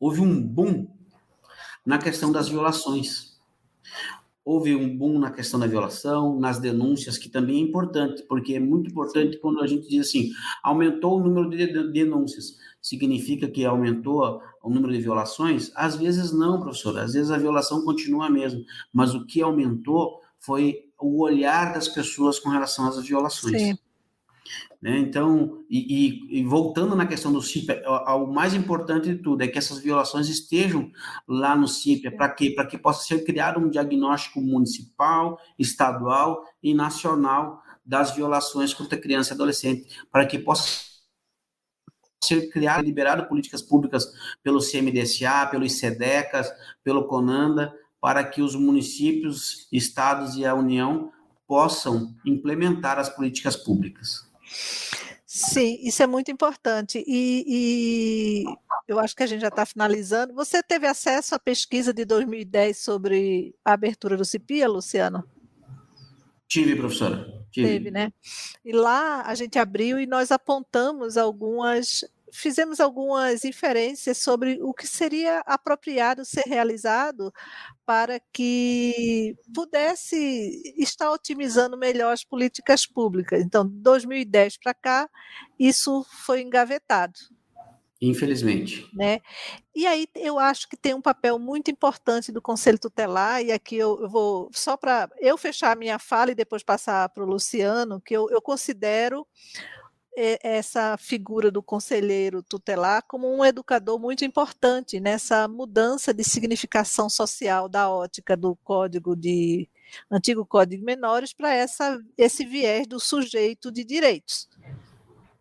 [0.00, 0.88] houve um boom
[1.84, 3.25] na questão das violações
[4.46, 8.60] houve um boom na questão da violação, nas denúncias, que também é importante, porque é
[8.60, 10.30] muito importante quando a gente diz assim,
[10.62, 15.72] aumentou o número de denúncias, significa que aumentou o número de violações?
[15.74, 20.20] Às vezes não, professor, às vezes a violação continua a mesma, mas o que aumentou
[20.38, 23.60] foi o olhar das pessoas com relação às violações.
[23.60, 23.78] Sim.
[24.86, 24.98] Né?
[24.98, 29.42] Então, e, e, e, voltando na questão do CIP, é, o, mais importante de tudo
[29.42, 30.92] é que essas violações estejam
[31.26, 32.50] lá no CIP, para quê?
[32.50, 39.32] Para que possa ser criado um diagnóstico municipal, estadual e nacional das violações contra criança
[39.32, 40.84] e adolescente, para que possa
[42.22, 44.06] ser criado e liberado políticas públicas
[44.40, 46.48] pelo CMDSA, pelo ICEDECAS,
[46.84, 51.10] pelo CONANDA, para que os municípios, estados e a União
[51.44, 54.26] possam implementar as políticas públicas.
[55.26, 57.04] Sim, isso é muito importante.
[57.06, 58.44] E, e
[58.88, 60.32] eu acho que a gente já está finalizando.
[60.34, 65.28] Você teve acesso à pesquisa de 2010 sobre a abertura do CIPIA, Luciano?
[66.48, 67.44] Tive, professora.
[67.50, 67.68] Tive.
[67.68, 68.12] Teve, né?
[68.64, 74.86] E lá a gente abriu e nós apontamos algumas fizemos algumas inferências sobre o que
[74.86, 77.32] seria apropriado ser realizado
[77.84, 83.42] para que pudesse estar otimizando melhor as políticas públicas.
[83.42, 85.08] Então, 2010 para cá,
[85.58, 87.18] isso foi engavetado.
[88.00, 88.88] Infelizmente.
[88.92, 89.20] Né?
[89.74, 93.76] E aí eu acho que tem um papel muito importante do Conselho Tutelar, e aqui
[93.76, 97.26] eu, eu vou, só para eu fechar a minha fala e depois passar para o
[97.26, 99.26] Luciano, que eu, eu considero
[100.16, 107.68] essa figura do conselheiro tutelar como um educador muito importante nessa mudança de significação social
[107.68, 109.68] da ótica do código de
[110.10, 114.48] antigo código de menores para essa esse viés do sujeito de direitos,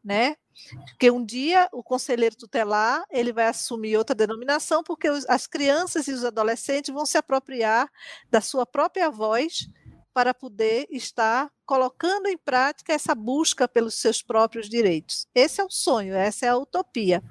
[0.03, 0.35] né?
[0.89, 6.07] Porque um dia o conselheiro tutelar ele vai assumir outra denominação porque os, as crianças
[6.07, 7.89] e os adolescentes vão se apropriar
[8.29, 9.69] da sua própria voz
[10.13, 15.27] para poder estar colocando em prática essa busca pelos seus próprios direitos.
[15.33, 17.23] Esse é o sonho, essa é a utopia.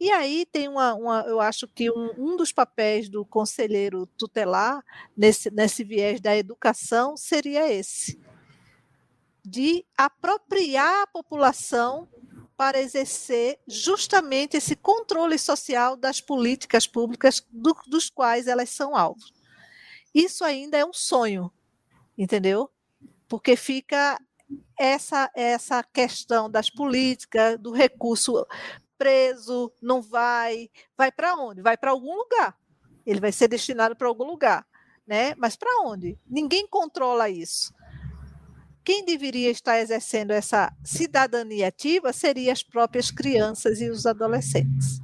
[0.00, 4.84] E aí tem uma, uma eu acho que um, um, dos papéis do conselheiro tutelar
[5.16, 8.20] nesse, nesse viés da educação seria esse,
[9.44, 12.08] de apropriar a população
[12.56, 19.24] para exercer justamente esse controle social das políticas públicas do, dos quais elas são alvo.
[20.14, 21.52] Isso ainda é um sonho,
[22.16, 22.70] entendeu?
[23.28, 24.18] Porque fica
[24.78, 28.46] essa essa questão das políticas, do recurso
[28.96, 31.62] preso, não vai, vai para onde?
[31.62, 32.56] Vai para algum lugar.
[33.06, 34.66] Ele vai ser destinado para algum lugar,
[35.06, 35.34] né?
[35.36, 36.18] Mas para onde?
[36.26, 37.72] Ninguém controla isso.
[38.84, 45.00] Quem deveria estar exercendo essa cidadania ativa seria as próprias crianças e os adolescentes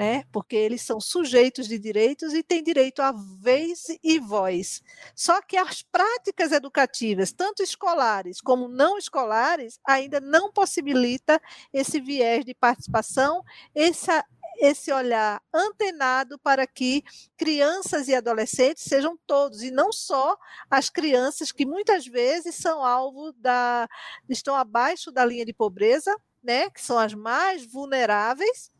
[0.00, 0.24] né?
[0.32, 4.82] Porque eles são sujeitos de direitos e têm direito a vez e voz.
[5.14, 11.38] Só que as práticas educativas, tanto escolares como não escolares, ainda não possibilita
[11.70, 13.44] esse viés de participação,
[13.74, 14.24] essa
[14.58, 17.02] esse olhar antenado para que
[17.36, 20.36] crianças e adolescentes sejam todos, e não só
[20.70, 23.86] as crianças que muitas vezes são alvo da.
[24.30, 28.70] estão abaixo da linha de pobreza, né, que são as mais vulneráveis,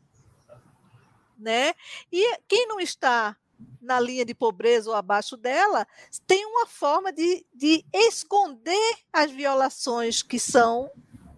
[1.41, 1.73] né?
[2.11, 3.35] E quem não está
[3.81, 5.87] na linha de pobreza ou abaixo dela,
[6.25, 10.89] tem uma forma de, de esconder as violações que são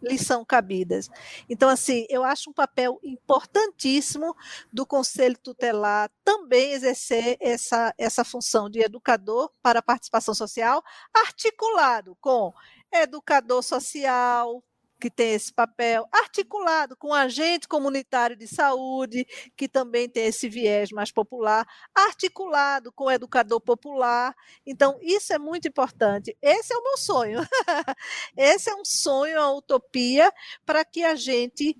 [0.04, 1.10] lhe são cabidas.
[1.50, 4.36] Então, assim, eu acho um papel importantíssimo
[4.72, 10.84] do Conselho Tutelar também exercer essa, essa função de educador para a participação social,
[11.14, 12.54] articulado com
[12.92, 14.62] educador social,
[15.04, 20.48] que tem esse papel, articulado com o agente comunitário de saúde, que também tem esse
[20.48, 24.34] viés mais popular, articulado com o educador popular.
[24.66, 26.38] Então, isso é muito importante.
[26.42, 27.42] Esse é o meu sonho.
[28.38, 30.32] esse é um sonho, uma utopia,
[30.66, 31.78] para que a gente.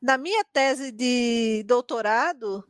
[0.00, 2.62] Na minha tese de doutorado,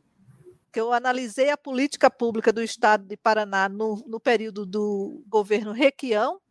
[0.73, 5.73] que eu analisei a política pública do Estado de Paraná no, no período do governo
[5.73, 6.41] Requião,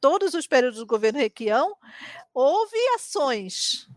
[0.00, 1.76] todos os períodos do governo Requião,
[2.32, 3.88] houve ações,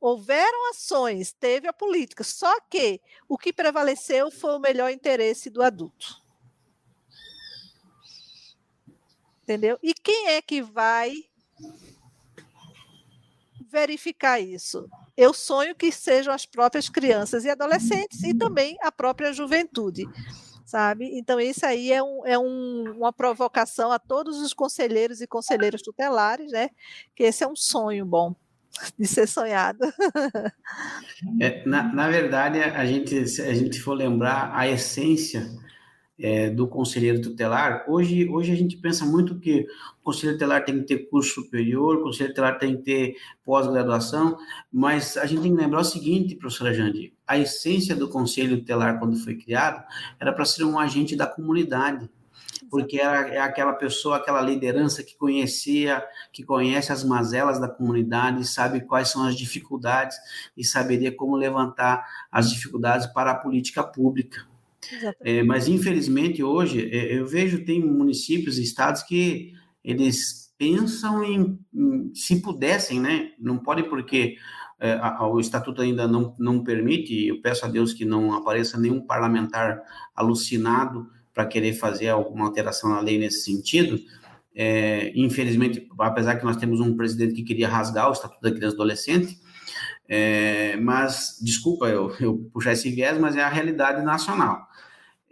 [0.00, 5.62] houveram ações, teve a política, só que o que prevaleceu foi o melhor interesse do
[5.62, 6.22] adulto.
[9.42, 9.78] Entendeu?
[9.82, 11.14] E quem é que vai
[13.70, 14.88] verificar isso?
[15.16, 20.06] Eu sonho que sejam as próprias crianças e adolescentes e também a própria juventude
[20.64, 21.10] sabe?
[21.18, 25.82] Então, isso aí é, um, é um, uma provocação a todos os conselheiros e conselheiras
[25.82, 26.70] tutelares, né?
[27.14, 28.34] Que esse é um sonho bom
[28.98, 29.80] de ser sonhado.
[31.40, 35.48] É, na, na verdade, a gente, se a gente for lembrar a essência
[36.18, 39.66] é, do conselheiro tutelar, hoje, hoje a gente pensa muito que
[40.00, 44.36] o conselheiro tutelar tem que ter curso superior, o conselheiro tutelar tem que ter pós-graduação,
[44.72, 48.98] mas a gente tem que lembrar o seguinte, professora Jandir, a essência do conselho tutelar,
[48.98, 49.82] quando foi criado,
[50.20, 52.08] era para ser um agente da comunidade,
[52.70, 58.46] porque era, é aquela pessoa, aquela liderança que conhecia, que conhece as mazelas da comunidade,
[58.46, 60.16] sabe quais são as dificuldades
[60.56, 64.46] e saberia como levantar as dificuldades para a política pública.
[65.20, 71.58] É, mas, infelizmente, hoje, é, eu vejo, tem municípios e estados que eles pensam em,
[71.74, 73.32] em se pudessem, né?
[73.38, 74.36] Não pode porque
[74.84, 79.00] é, o estatuto ainda não, não permite, eu peço a Deus que não apareça nenhum
[79.00, 79.80] parlamentar
[80.14, 83.98] alucinado para querer fazer alguma alteração na lei nesse sentido,
[84.54, 88.74] é, infelizmente, apesar que nós temos um presidente que queria rasgar o Estatuto da Criança
[88.74, 89.38] e Adolescente,
[90.06, 94.68] é, mas, desculpa eu, eu puxar esse viés, mas é a realidade nacional.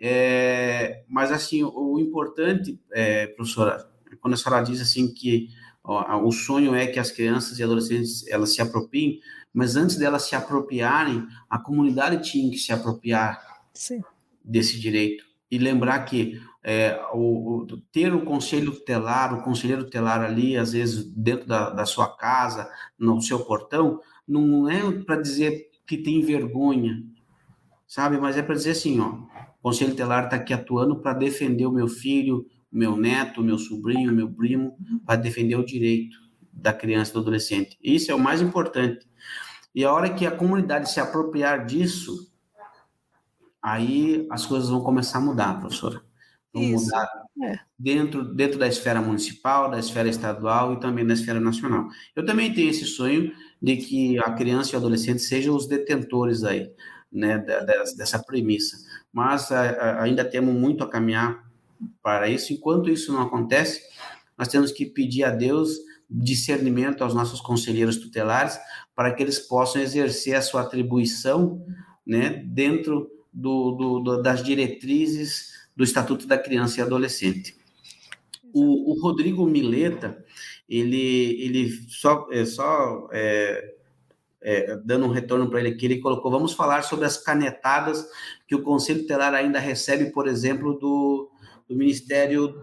[0.00, 3.86] É, mas, assim, o, o importante, é, professora,
[4.18, 5.50] quando a senhora diz assim que
[5.84, 9.18] o sonho é que as crianças e adolescentes elas se apropriem,
[9.52, 13.40] mas antes delas se apropriarem, a comunidade tinha que se apropriar
[13.74, 14.02] Sim.
[14.44, 20.22] desse direito e lembrar que é, o, o, ter o conselho tutelar, o conselheiro tutelar
[20.22, 25.68] ali, às vezes dentro da, da sua casa, no seu portão, não é para dizer
[25.86, 27.02] que tem vergonha,
[27.86, 28.18] sabe?
[28.18, 31.72] Mas é para dizer assim, ó, o conselho tutelar está aqui atuando para defender o
[31.72, 36.16] meu filho, meu neto, meu sobrinho, meu primo, para defender o direito
[36.52, 37.78] da criança e do adolescente.
[37.82, 39.06] Isso é o mais importante.
[39.74, 42.30] E a hora que a comunidade se apropriar disso,
[43.62, 46.02] aí as coisas vão começar a mudar, professora.
[46.52, 46.84] Vão Isso.
[46.84, 47.08] mudar
[47.44, 47.58] é.
[47.78, 51.88] dentro, dentro da esfera municipal, da esfera estadual e também da esfera nacional.
[52.14, 56.44] Eu também tenho esse sonho de que a criança e o adolescente sejam os detentores
[56.44, 56.70] aí,
[57.10, 57.38] né,
[57.96, 58.76] dessa premissa.
[59.10, 61.42] Mas ainda temos muito a caminhar
[62.02, 62.52] para isso.
[62.52, 63.80] Enquanto isso não acontece,
[64.36, 65.78] nós temos que pedir a Deus
[66.14, 68.58] discernimento aos nossos conselheiros tutelares
[68.94, 71.64] para que eles possam exercer a sua atribuição
[72.06, 77.56] né, dentro do, do, do, das diretrizes do Estatuto da Criança e Adolescente.
[78.52, 80.22] O, o Rodrigo Mileta,
[80.68, 83.74] ele, ele só, é, só é,
[84.42, 88.06] é, dando um retorno para ele aqui, ele colocou, vamos falar sobre as canetadas
[88.46, 91.31] que o Conselho Tutelar ainda recebe, por exemplo, do,
[91.72, 92.54] do Ministério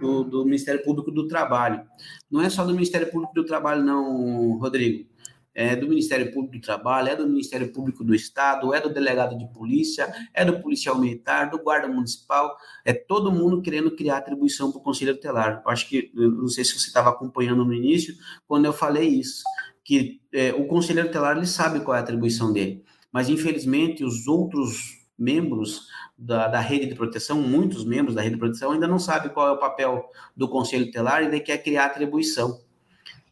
[0.00, 1.82] do, do, Ministério Público do Trabalho.
[2.30, 5.08] Não é só do Ministério Público do Trabalho, não, Rodrigo.
[5.54, 9.38] É do Ministério Público do Trabalho, é do Ministério Público do Estado, é do delegado
[9.38, 12.54] de polícia, é do policial militar, do guarda municipal,
[12.84, 15.62] é todo mundo querendo criar atribuição para o Conselho Tutelar.
[15.66, 18.14] Acho que, não sei se você estava acompanhando no início,
[18.46, 19.42] quando eu falei isso,
[19.82, 24.26] que é, o Conselheiro Tutelar ele sabe qual é a atribuição dele, mas infelizmente os
[24.26, 28.98] outros membros da, da, rede de proteção, muitos membros da rede de proteção ainda não
[28.98, 32.60] sabem qual é o papel do Conselho Telar e daí quer criar atribuição,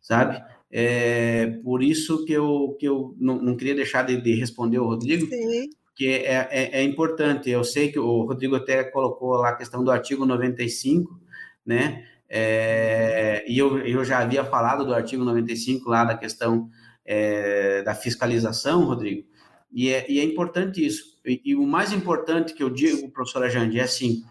[0.01, 0.43] sabe?
[0.71, 4.87] É, por isso que eu, que eu não, não queria deixar de, de, responder o
[4.87, 5.71] Rodrigo, Sim.
[5.95, 7.49] que é, é, é, importante.
[7.49, 11.17] Eu sei que o Rodrigo até colocou lá a questão do artigo 95,
[11.65, 12.05] né?
[12.29, 16.69] É, e eu, eu já havia falado do artigo 95 lá da questão
[17.05, 19.29] é, da fiscalização, Rodrigo,
[19.75, 21.19] e é, e é importante isso.
[21.27, 24.23] E, e, o mais importante que eu digo, professora Jandi, é assim,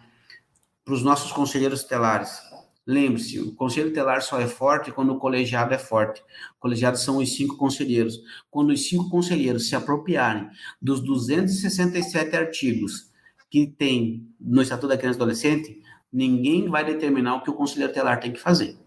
[0.82, 2.40] para os nossos conselheiros telares,
[2.86, 6.22] lembre-se, o conselho telar só é forte quando o colegiado é forte.
[6.56, 8.18] O colegiado são os cinco conselheiros.
[8.50, 10.48] Quando os cinco conselheiros se apropriarem
[10.80, 13.12] dos 267 artigos
[13.50, 17.92] que tem no Estatuto da Criança e Adolescente, ninguém vai determinar o que o conselheiro
[17.92, 18.78] telar tem que fazer.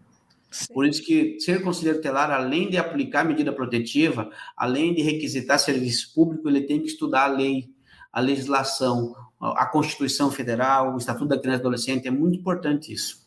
[0.49, 0.73] Sim.
[0.73, 6.13] Por isso que ser conselheiro telar, além de aplicar medida protetiva, além de requisitar serviço
[6.13, 7.69] público, ele tem que estudar a lei,
[8.11, 13.25] a legislação, a Constituição Federal, o Estatuto da Criança e Adolescente, é muito importante isso.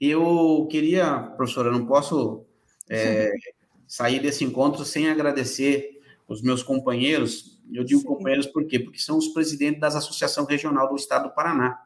[0.00, 2.44] Eu queria, professora, não posso
[2.88, 3.30] é,
[3.86, 8.06] sair desse encontro sem agradecer os meus companheiros, eu digo Sim.
[8.06, 8.78] companheiros por quê?
[8.78, 11.78] Porque são os presidentes das associações regional do Estado do Paraná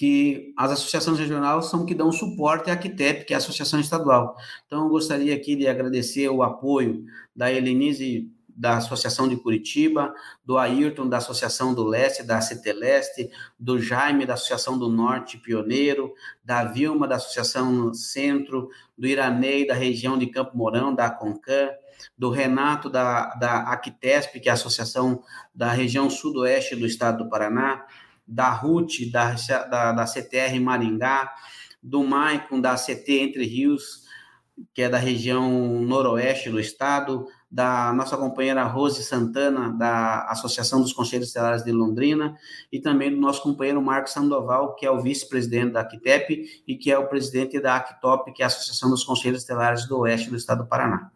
[0.00, 4.34] que as associações regionais são que dão suporte à ACTEP, que é a Associação Estadual.
[4.66, 7.04] Então, eu gostaria aqui de agradecer o apoio
[7.36, 13.28] da Helenise, da Associação de Curitiba, do Ayrton, da Associação do Leste, da CETELeste,
[13.58, 19.74] do Jaime, da Associação do Norte Pioneiro, da Vilma, da Associação Centro, do Iranei, da
[19.74, 21.68] região de Campo Mourão, da CONCAN,
[22.16, 25.22] do Renato, da, da ACTESP, que é a Associação
[25.54, 27.84] da região sudoeste do estado do Paraná,
[28.30, 29.34] da RUT, da,
[29.68, 31.32] da, da CTR Maringá,
[31.82, 34.08] do Maicon, da CT Entre Rios,
[34.74, 35.50] que é da região
[35.80, 42.36] noroeste do estado, da nossa companheira Rose Santana, da Associação dos Conselhos Estelares de Londrina,
[42.70, 46.92] e também do nosso companheiro Marcos Sandoval, que é o vice-presidente da ACTEP e que
[46.92, 50.36] é o presidente da ACTOP, que é a Associação dos Conselhos Estelares do Oeste do
[50.36, 51.10] Estado do Paraná.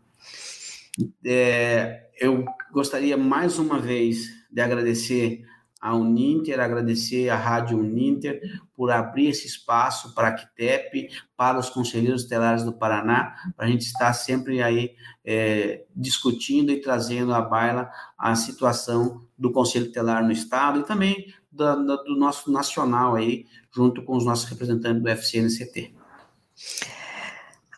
[1.24, 5.44] É, eu gostaria mais uma vez de agradecer
[5.84, 8.40] a Uninter, agradecer à Rádio Uninter
[8.74, 13.68] por abrir esse espaço para a Quitep, para os conselheiros estelares do Paraná, para a
[13.68, 20.24] gente estar sempre aí é, discutindo e trazendo à baila a situação do Conselho Telar
[20.24, 25.10] no Estado e também do, do nosso nacional aí, junto com os nossos representantes do
[25.10, 25.94] FCNCT.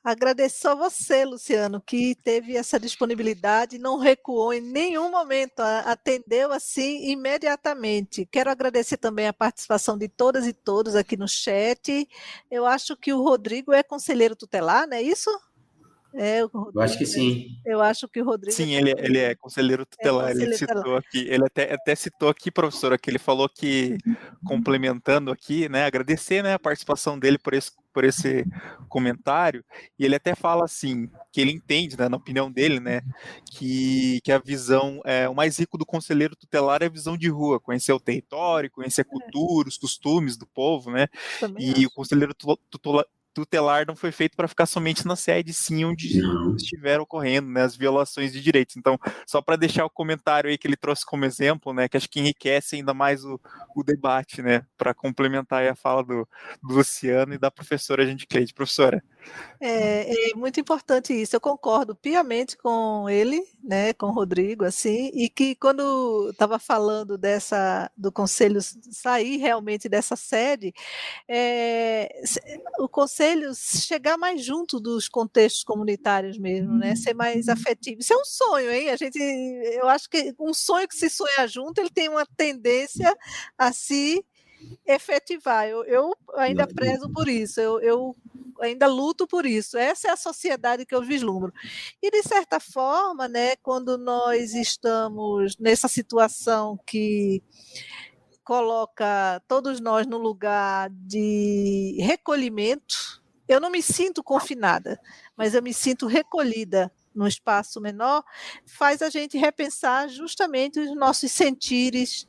[0.07, 7.11] Agradeço a você, Luciano, que teve essa disponibilidade, não recuou em nenhum momento, atendeu assim
[7.11, 8.25] imediatamente.
[8.31, 12.09] Quero agradecer também a participação de todas e todos aqui no chat.
[12.49, 15.29] Eu acho que o Rodrigo é conselheiro tutelar, não é isso?
[16.15, 17.49] É, Rodrigo, eu acho que sim.
[17.67, 18.57] Eu acho que o Rodrigo.
[18.57, 20.27] Sim, ele, ele é conselheiro é tutelar.
[20.27, 20.99] É conselheiro ele citou tutelar.
[21.01, 21.19] aqui.
[21.29, 23.99] Ele até, até citou aqui, professora, que ele falou que,
[24.47, 28.45] complementando aqui, né, agradecer né, a participação dele por esse por esse
[28.91, 29.65] comentário,
[29.99, 33.01] e ele até fala assim, que ele entende, né, na opinião dele, né,
[33.51, 37.31] que, que a visão, é, o mais rico do conselheiro tutelar é a visão de
[37.31, 39.11] rua, conhecer o território, conhecer a é.
[39.11, 41.09] cultura, os costumes do povo, né,
[41.41, 41.87] Também e acho.
[41.87, 42.35] o conselheiro
[42.69, 43.07] tutelar,
[43.37, 46.57] tutelar não foi feito para ficar somente na sede, sim, onde não.
[46.57, 48.77] estiveram ocorrendo né, as violações de direitos.
[48.79, 52.09] Então, só para deixar o comentário aí que ele trouxe como exemplo, né, que acho
[52.09, 53.39] que enriquece ainda mais o,
[53.77, 56.27] o debate, né, para complementar a fala do,
[56.63, 58.55] do Luciano e da professora Gente Cleide.
[58.55, 59.05] Professora.
[59.61, 61.35] É, é, muito importante isso.
[61.37, 67.19] Eu concordo piamente com ele, né, com o Rodrigo, assim, e que quando estava falando
[67.19, 70.73] dessa do conselho sair realmente dessa sede,
[71.29, 72.23] é,
[72.79, 78.01] o conselho chegar mais junto dos contextos comunitários mesmo, né, ser mais afetivo.
[78.01, 78.91] Isso é um sonho, hein?
[78.91, 83.17] A gente, eu acho que um sonho que se sonha junto, ele tem uma tendência
[83.57, 84.25] a se
[84.87, 85.69] efetivar.
[85.69, 87.61] Eu, eu ainda prezo por isso.
[87.61, 88.17] Eu, eu
[88.61, 89.77] ainda luto por isso.
[89.77, 91.53] Essa é a sociedade que eu vislumbro.
[92.03, 97.43] E, de certa forma, né, quando nós estamos nessa situação que
[98.47, 105.01] coloca todos nós no lugar de recolhimento, eu não me sinto confinada,
[105.37, 108.23] mas eu me sinto recolhida num espaço menor,
[108.65, 112.29] faz a gente repensar justamente os nossos sentires,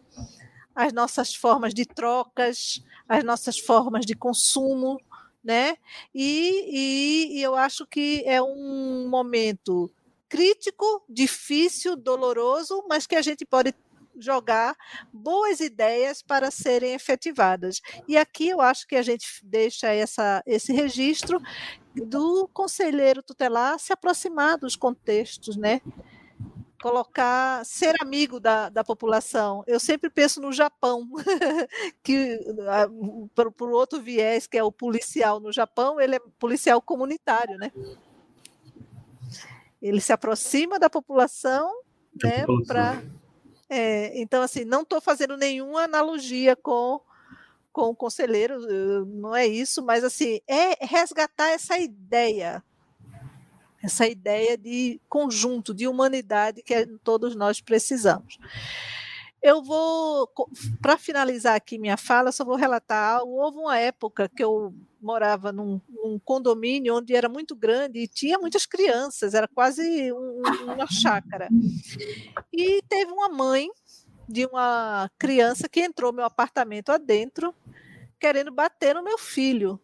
[0.73, 4.99] as nossas formas de trocas, as nossas formas de consumo,
[5.43, 5.77] né?
[6.15, 9.91] E, e, e eu acho que é um momento
[10.27, 13.71] crítico, difícil, doloroso, mas que a gente pode
[14.19, 14.75] jogar
[15.11, 17.81] boas ideias para serem efetivadas.
[18.07, 21.41] E aqui eu acho que a gente deixa essa, esse registro
[21.95, 25.81] do conselheiro tutelar se aproximar dos contextos, né?
[26.81, 29.63] colocar, ser amigo da, da população.
[29.67, 31.07] Eu sempre penso no Japão,
[32.03, 32.39] que
[33.33, 37.71] por, por outro viés, que é o policial no Japão, ele é policial comunitário, né?
[39.81, 41.71] Ele se aproxima da população,
[42.23, 43.01] né, para
[43.69, 47.01] é, então, assim, não estou fazendo nenhuma analogia com,
[47.71, 52.63] com o conselheiro, não é isso, mas assim, é resgatar essa ideia
[53.81, 58.37] essa ideia de conjunto, de humanidade que todos nós precisamos.
[59.41, 60.29] Eu vou,
[60.81, 63.21] para finalizar aqui minha fala, só vou relatar.
[63.23, 68.39] Houve uma época que eu morava num, num, condomínio onde era muito grande e tinha
[68.39, 70.41] muitas crianças, era quase um,
[70.73, 71.47] uma chácara.
[72.51, 73.69] E teve uma mãe
[74.27, 77.53] de uma criança que entrou no meu apartamento adentro,
[78.19, 79.79] querendo bater no meu filho.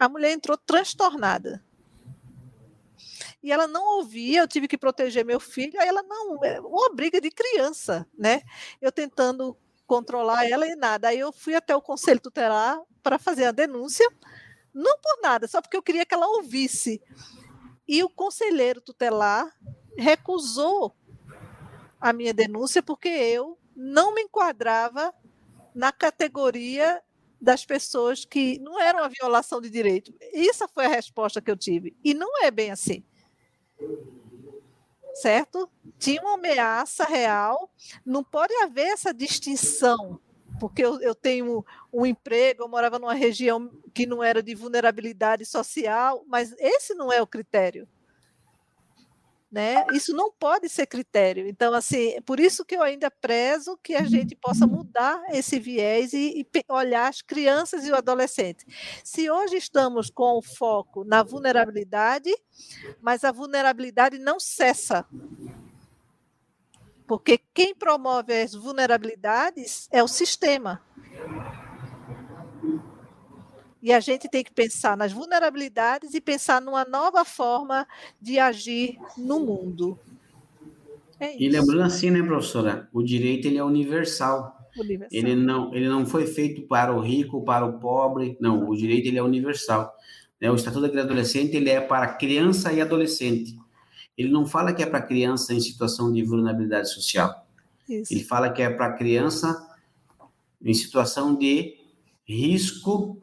[0.00, 1.62] A mulher entrou transtornada
[3.42, 6.94] e ela não ouvia, eu tive que proteger meu filho, aí ela não, é uma
[6.94, 8.42] briga de criança, né?
[8.80, 11.08] Eu tentando controlar ela e nada.
[11.08, 14.06] Aí eu fui até o conselho tutelar para fazer a denúncia,
[14.74, 17.00] não por nada, só porque eu queria que ela ouvisse.
[17.86, 19.50] E o conselheiro tutelar
[19.96, 20.94] recusou
[22.00, 25.12] a minha denúncia porque eu não me enquadrava
[25.74, 27.02] na categoria
[27.40, 30.12] das pessoas que não era uma violação de direito.
[30.34, 31.96] Essa foi a resposta que eu tive.
[32.04, 33.04] E não é bem assim
[35.14, 35.68] certo?
[35.98, 37.70] Tinha uma ameaça real,
[38.04, 40.20] não pode haver essa distinção,
[40.60, 45.44] porque eu, eu tenho um emprego, eu morava numa região que não era de vulnerabilidade
[45.44, 47.88] social, mas esse não é o critério
[49.50, 49.86] né?
[49.92, 51.48] Isso não pode ser critério.
[51.48, 56.12] Então, assim, por isso que eu ainda prezo que a gente possa mudar esse viés
[56.12, 58.66] e, e olhar as crianças e o adolescente.
[59.02, 62.30] Se hoje estamos com o foco na vulnerabilidade,
[63.00, 65.06] mas a vulnerabilidade não cessa.
[67.06, 70.82] Porque quem promove as vulnerabilidades é o sistema.
[73.82, 77.86] E a gente tem que pensar nas vulnerabilidades e pensar numa nova forma
[78.20, 79.98] de agir no mundo.
[81.20, 84.56] É e lembrando assim, né, professora, o direito ele é universal.
[84.76, 85.08] universal.
[85.10, 88.36] Ele não, ele não foi feito para o rico, para o pobre.
[88.40, 89.92] Não, o direito ele é universal.
[90.40, 90.50] Né?
[90.50, 93.58] O Estatuto da Criança e Adolescente ele é para criança e adolescente.
[94.16, 97.46] Ele não fala que é para criança em situação de vulnerabilidade social.
[97.88, 98.12] Isso.
[98.12, 99.66] Ele fala que é para criança
[100.62, 101.76] em situação de
[102.26, 103.16] risco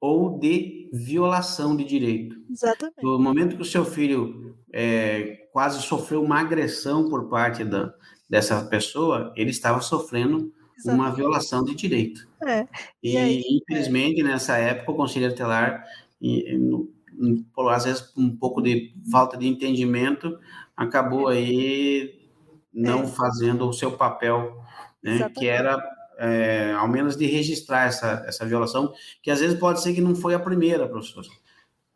[0.00, 2.36] ou de violação de direito.
[2.50, 3.02] Exatamente.
[3.02, 7.92] No momento que o seu filho é, quase sofreu uma agressão por parte da,
[8.28, 11.08] dessa pessoa, ele estava sofrendo Exatamente.
[11.08, 12.28] uma violação de direito.
[12.44, 12.66] É.
[13.02, 14.24] E, e aí, infelizmente, é.
[14.24, 15.84] nessa época, o conselheiro telar,
[17.54, 20.38] por às vezes um pouco de falta de entendimento,
[20.76, 22.26] acabou aí
[22.72, 23.06] não é.
[23.06, 24.62] fazendo o seu papel,
[25.02, 25.82] né, que era
[26.18, 28.92] é, ao menos de registrar essa, essa violação,
[29.22, 31.24] que às vezes pode ser que não foi a primeira, professor.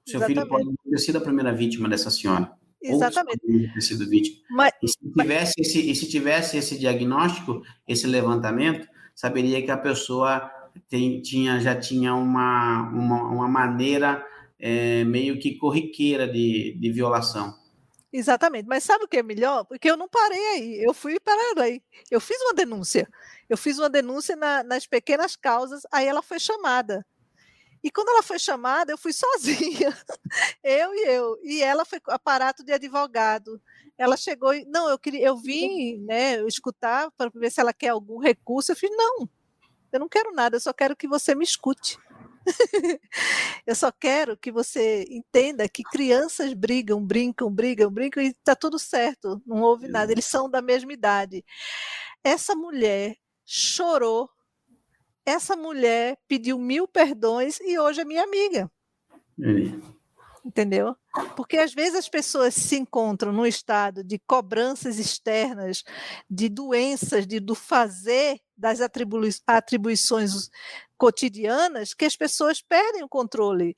[0.06, 0.34] Seu Exatamente.
[0.34, 2.50] filho pode ter sido a primeira vítima dessa senhora.
[2.82, 3.40] Exatamente.
[3.44, 4.38] Ou ter sido vítima.
[4.50, 5.68] Mas, e, se tivesse mas...
[5.68, 10.50] esse, se tivesse esse diagnóstico, esse levantamento, saberia que a pessoa
[10.88, 14.24] tem, tinha, já tinha uma, uma, uma maneira
[14.58, 17.54] é, meio que corriqueira de, de violação.
[18.12, 19.64] Exatamente, mas sabe o que é melhor?
[19.64, 21.80] Porque eu não parei aí, eu fui parar aí.
[22.10, 23.08] Eu fiz uma denúncia.
[23.48, 27.06] Eu fiz uma denúncia na, nas pequenas causas, aí ela foi chamada.
[27.82, 29.96] E quando ela foi chamada, eu fui sozinha,
[30.62, 31.38] eu e eu.
[31.42, 33.60] E ela foi aparato de advogado.
[33.96, 37.88] Ela chegou e, não, eu queria, eu vim, né, escutar para ver se ela quer
[37.88, 38.72] algum recurso.
[38.72, 39.28] Eu fiz, não,
[39.92, 41.98] eu não quero nada, eu só quero que você me escute.
[43.66, 48.78] eu só quero que você entenda que crianças brigam, brincam, brigam, brincam e está tudo
[48.78, 51.44] certo, não houve nada, eles são da mesma idade.
[52.22, 54.28] Essa mulher chorou,
[55.24, 58.70] essa mulher pediu mil perdões e hoje é minha amiga.
[60.44, 60.96] Entendeu?
[61.36, 65.84] Porque às vezes as pessoas se encontram num estado de cobranças externas,
[66.28, 70.50] de doenças, de, do fazer das atribui atribuições
[70.98, 73.76] cotidianas, que as pessoas perdem o controle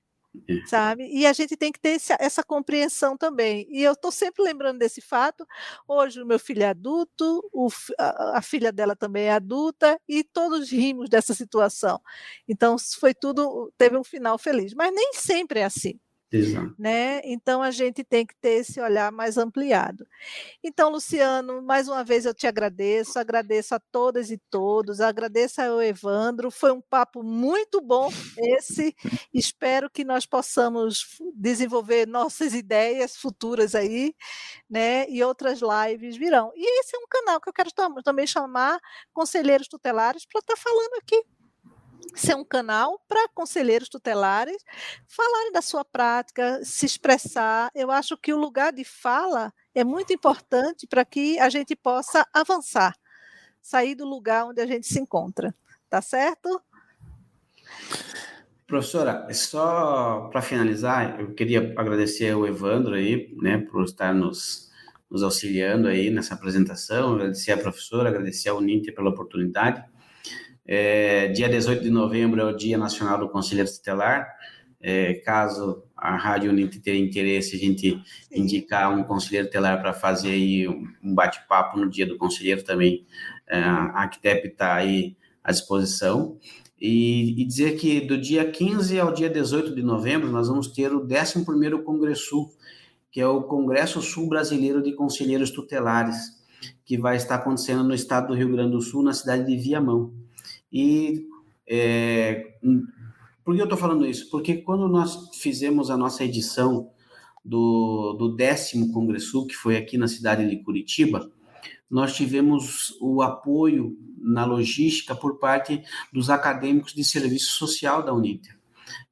[0.67, 1.09] sabe?
[1.13, 3.67] E a gente tem que ter esse, essa compreensão também.
[3.71, 5.47] E eu estou sempre lembrando desse fato.
[5.87, 7.69] Hoje o meu filho é adulto, o,
[7.99, 12.01] a, a, filha dela também é adulta e todos rimos dessa situação.
[12.49, 15.99] Então foi tudo teve um final feliz, mas nem sempre é assim.
[16.33, 16.75] Exato.
[16.79, 17.21] Né?
[17.25, 20.07] Então a gente tem que ter esse olhar mais ampliado.
[20.65, 25.83] Então, Luciano, mais uma vez eu te agradeço, agradeço a todas e todos, agradeço ao
[25.83, 28.97] Evandro, foi um papo muito bom esse.
[29.33, 34.15] Espero que nós possamos desenvolver nossas ideias futuras aí,
[34.71, 35.07] né?
[35.11, 36.51] E outras lives virão.
[36.57, 37.71] E esse é um canal que eu quero
[38.03, 38.81] também chamar
[39.13, 41.23] conselheiros tutelares para estar tá falando aqui
[42.15, 44.63] ser um canal para conselheiros tutelares
[45.07, 47.71] falarem da sua prática, se expressar.
[47.75, 52.27] Eu acho que o lugar de fala é muito importante para que a gente possa
[52.33, 52.95] avançar,
[53.61, 55.55] sair do lugar onde a gente se encontra.
[55.89, 56.61] Tá certo?
[58.67, 64.71] Professora, só para finalizar, eu queria agradecer ao Evandro aí, né, por estar nos,
[65.11, 69.85] nos auxiliando aí nessa apresentação, agradecer à professora, agradecer ao Ninter pela oportunidade.
[70.67, 74.29] É, dia 18 de novembro é o Dia Nacional do Conselheiro Tutelar.
[74.81, 78.03] É, caso a Rádio Unite tenha interesse, a gente
[78.33, 83.07] indicar um conselheiro tutelar para fazer aí um bate-papo no Dia do Conselheiro também.
[83.49, 86.37] É, a Actep está aí à disposição.
[86.81, 90.93] E, e, dizer que do dia 15 ao dia 18 de novembro nós vamos ter
[90.93, 92.51] o 11º Congresso,
[93.09, 96.17] que é o Congresso Sul Brasileiro de Conselheiros Tutelares,
[96.85, 100.22] que vai estar acontecendo no estado do Rio Grande do Sul, na cidade de Viamão.
[100.73, 101.27] E
[101.69, 102.55] é,
[103.45, 104.31] por que eu estou falando isso?
[104.31, 106.91] Porque quando nós fizemos a nossa edição
[107.45, 111.31] do, do décimo Congresso, que foi aqui na cidade de Curitiba,
[111.91, 118.57] nós tivemos o apoio na logística por parte dos acadêmicos de serviço social da Uninter,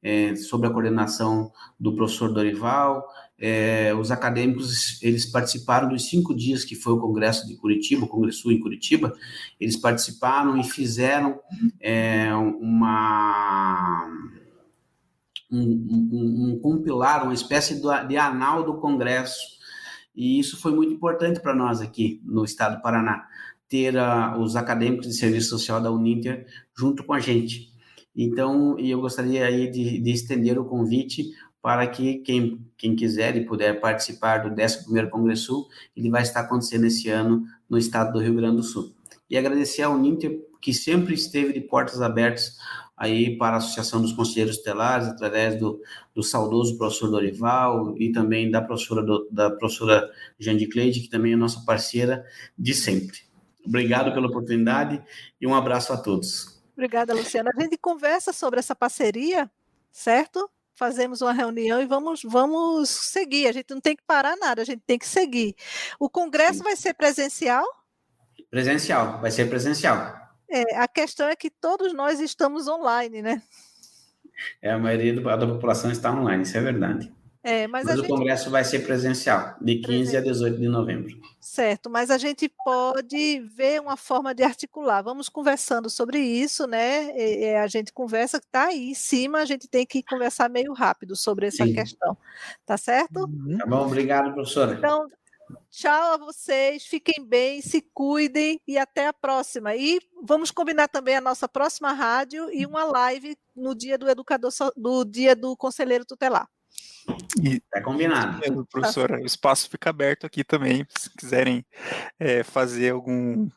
[0.02, 3.04] é, sob a coordenação do professor Dorival,
[3.40, 8.08] é, os acadêmicos eles participaram dos cinco dias que foi o Congresso de Curitiba, o
[8.08, 9.14] Congresso em Curitiba,
[9.58, 11.40] eles participaram e fizeram
[11.80, 14.06] é, uma
[15.50, 19.58] um, um, um, compilar, uma espécie de, anal do Congresso,
[20.14, 23.26] e isso foi muito importante para nós aqui no estado do Paraná,
[23.68, 27.70] ter uh, os acadêmicos de serviço social da Uninter junto com a gente.
[28.14, 31.30] Então, eu gostaria aí de, de estender o convite
[31.62, 36.86] para que quem, quem quiser e puder participar do 11º Congresso, ele vai estar acontecendo
[36.86, 38.94] esse ano no estado do Rio Grande do Sul.
[39.28, 42.56] E agradecer ao Uninter, que sempre esteve de portas abertas
[42.96, 45.80] aí para a Associação dos Conselheiros Estelares, através do,
[46.14, 51.32] do saudoso professor Dorival e também da professora, do, da professora Jane Cleide, que também
[51.32, 52.24] é nossa parceira
[52.58, 53.18] de sempre.
[53.64, 55.02] Obrigado pela oportunidade
[55.40, 56.60] e um abraço a todos.
[56.74, 57.50] Obrigada, Luciana.
[57.54, 59.50] A gente conversa sobre essa parceria,
[59.90, 60.50] certo?
[60.74, 63.46] Fazemos uma reunião e vamos, vamos seguir.
[63.46, 65.54] A gente não tem que parar nada, a gente tem que seguir.
[65.98, 67.64] O congresso vai ser presencial?
[68.50, 70.18] Presencial, vai ser presencial.
[70.48, 73.42] É, a questão é que todos nós estamos online, né?
[74.60, 77.12] É, a maioria da população está online, isso é verdade.
[77.42, 78.08] É, mas, mas o gente...
[78.08, 81.18] congresso vai ser presencial, de 15 a 18 de novembro.
[81.40, 85.00] Certo, mas a gente pode ver uma forma de articular.
[85.00, 87.10] Vamos conversando sobre isso, né?
[87.16, 90.74] E, a gente conversa que está aí em cima, a gente tem que conversar meio
[90.74, 91.72] rápido sobre essa Sim.
[91.72, 92.16] questão.
[92.66, 93.24] Tá certo?
[93.24, 93.56] Uhum.
[93.56, 94.74] Tá bom, obrigado, professora.
[94.74, 95.08] Então,
[95.70, 99.74] Tchau a vocês, fiquem bem, se cuidem e até a próxima.
[99.74, 104.52] E vamos combinar também a nossa próxima rádio e uma live no dia do educador,
[104.76, 106.48] do dia do conselheiro tutelar.
[107.42, 108.38] E, é combinado.
[108.38, 111.64] Mesmo, professora, o espaço fica aberto aqui também, se quiserem
[112.18, 113.48] é, fazer algum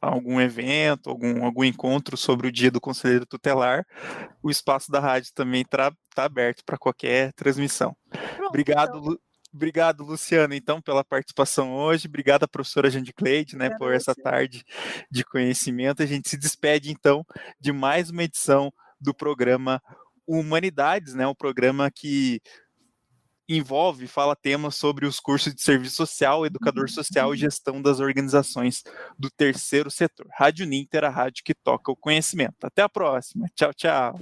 [0.00, 3.86] algum evento, algum, algum encontro sobre o dia do conselheiro tutelar,
[4.42, 7.96] o espaço da rádio também está tá aberto para qualquer transmissão.
[8.10, 9.18] Pronto, Obrigado, então.
[9.52, 12.08] Obrigado, Luciano, então, pela participação hoje.
[12.08, 14.64] Obrigada, professora Jandicleide, né, por essa tarde
[15.08, 16.02] de conhecimento.
[16.02, 17.24] A gente se despede, então,
[17.60, 19.80] de mais uma edição do programa
[20.26, 22.40] Humanidades, né, um programa que
[23.48, 28.82] envolve, fala temas sobre os cursos de serviço social, educador social e gestão das organizações
[29.18, 30.26] do terceiro setor.
[30.32, 32.64] Rádio Ninter, a rádio que toca o conhecimento.
[32.64, 33.46] Até a próxima.
[33.54, 34.20] Tchau, tchau.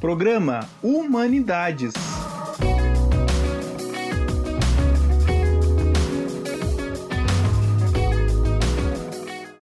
[0.00, 1.92] Programa Humanidades.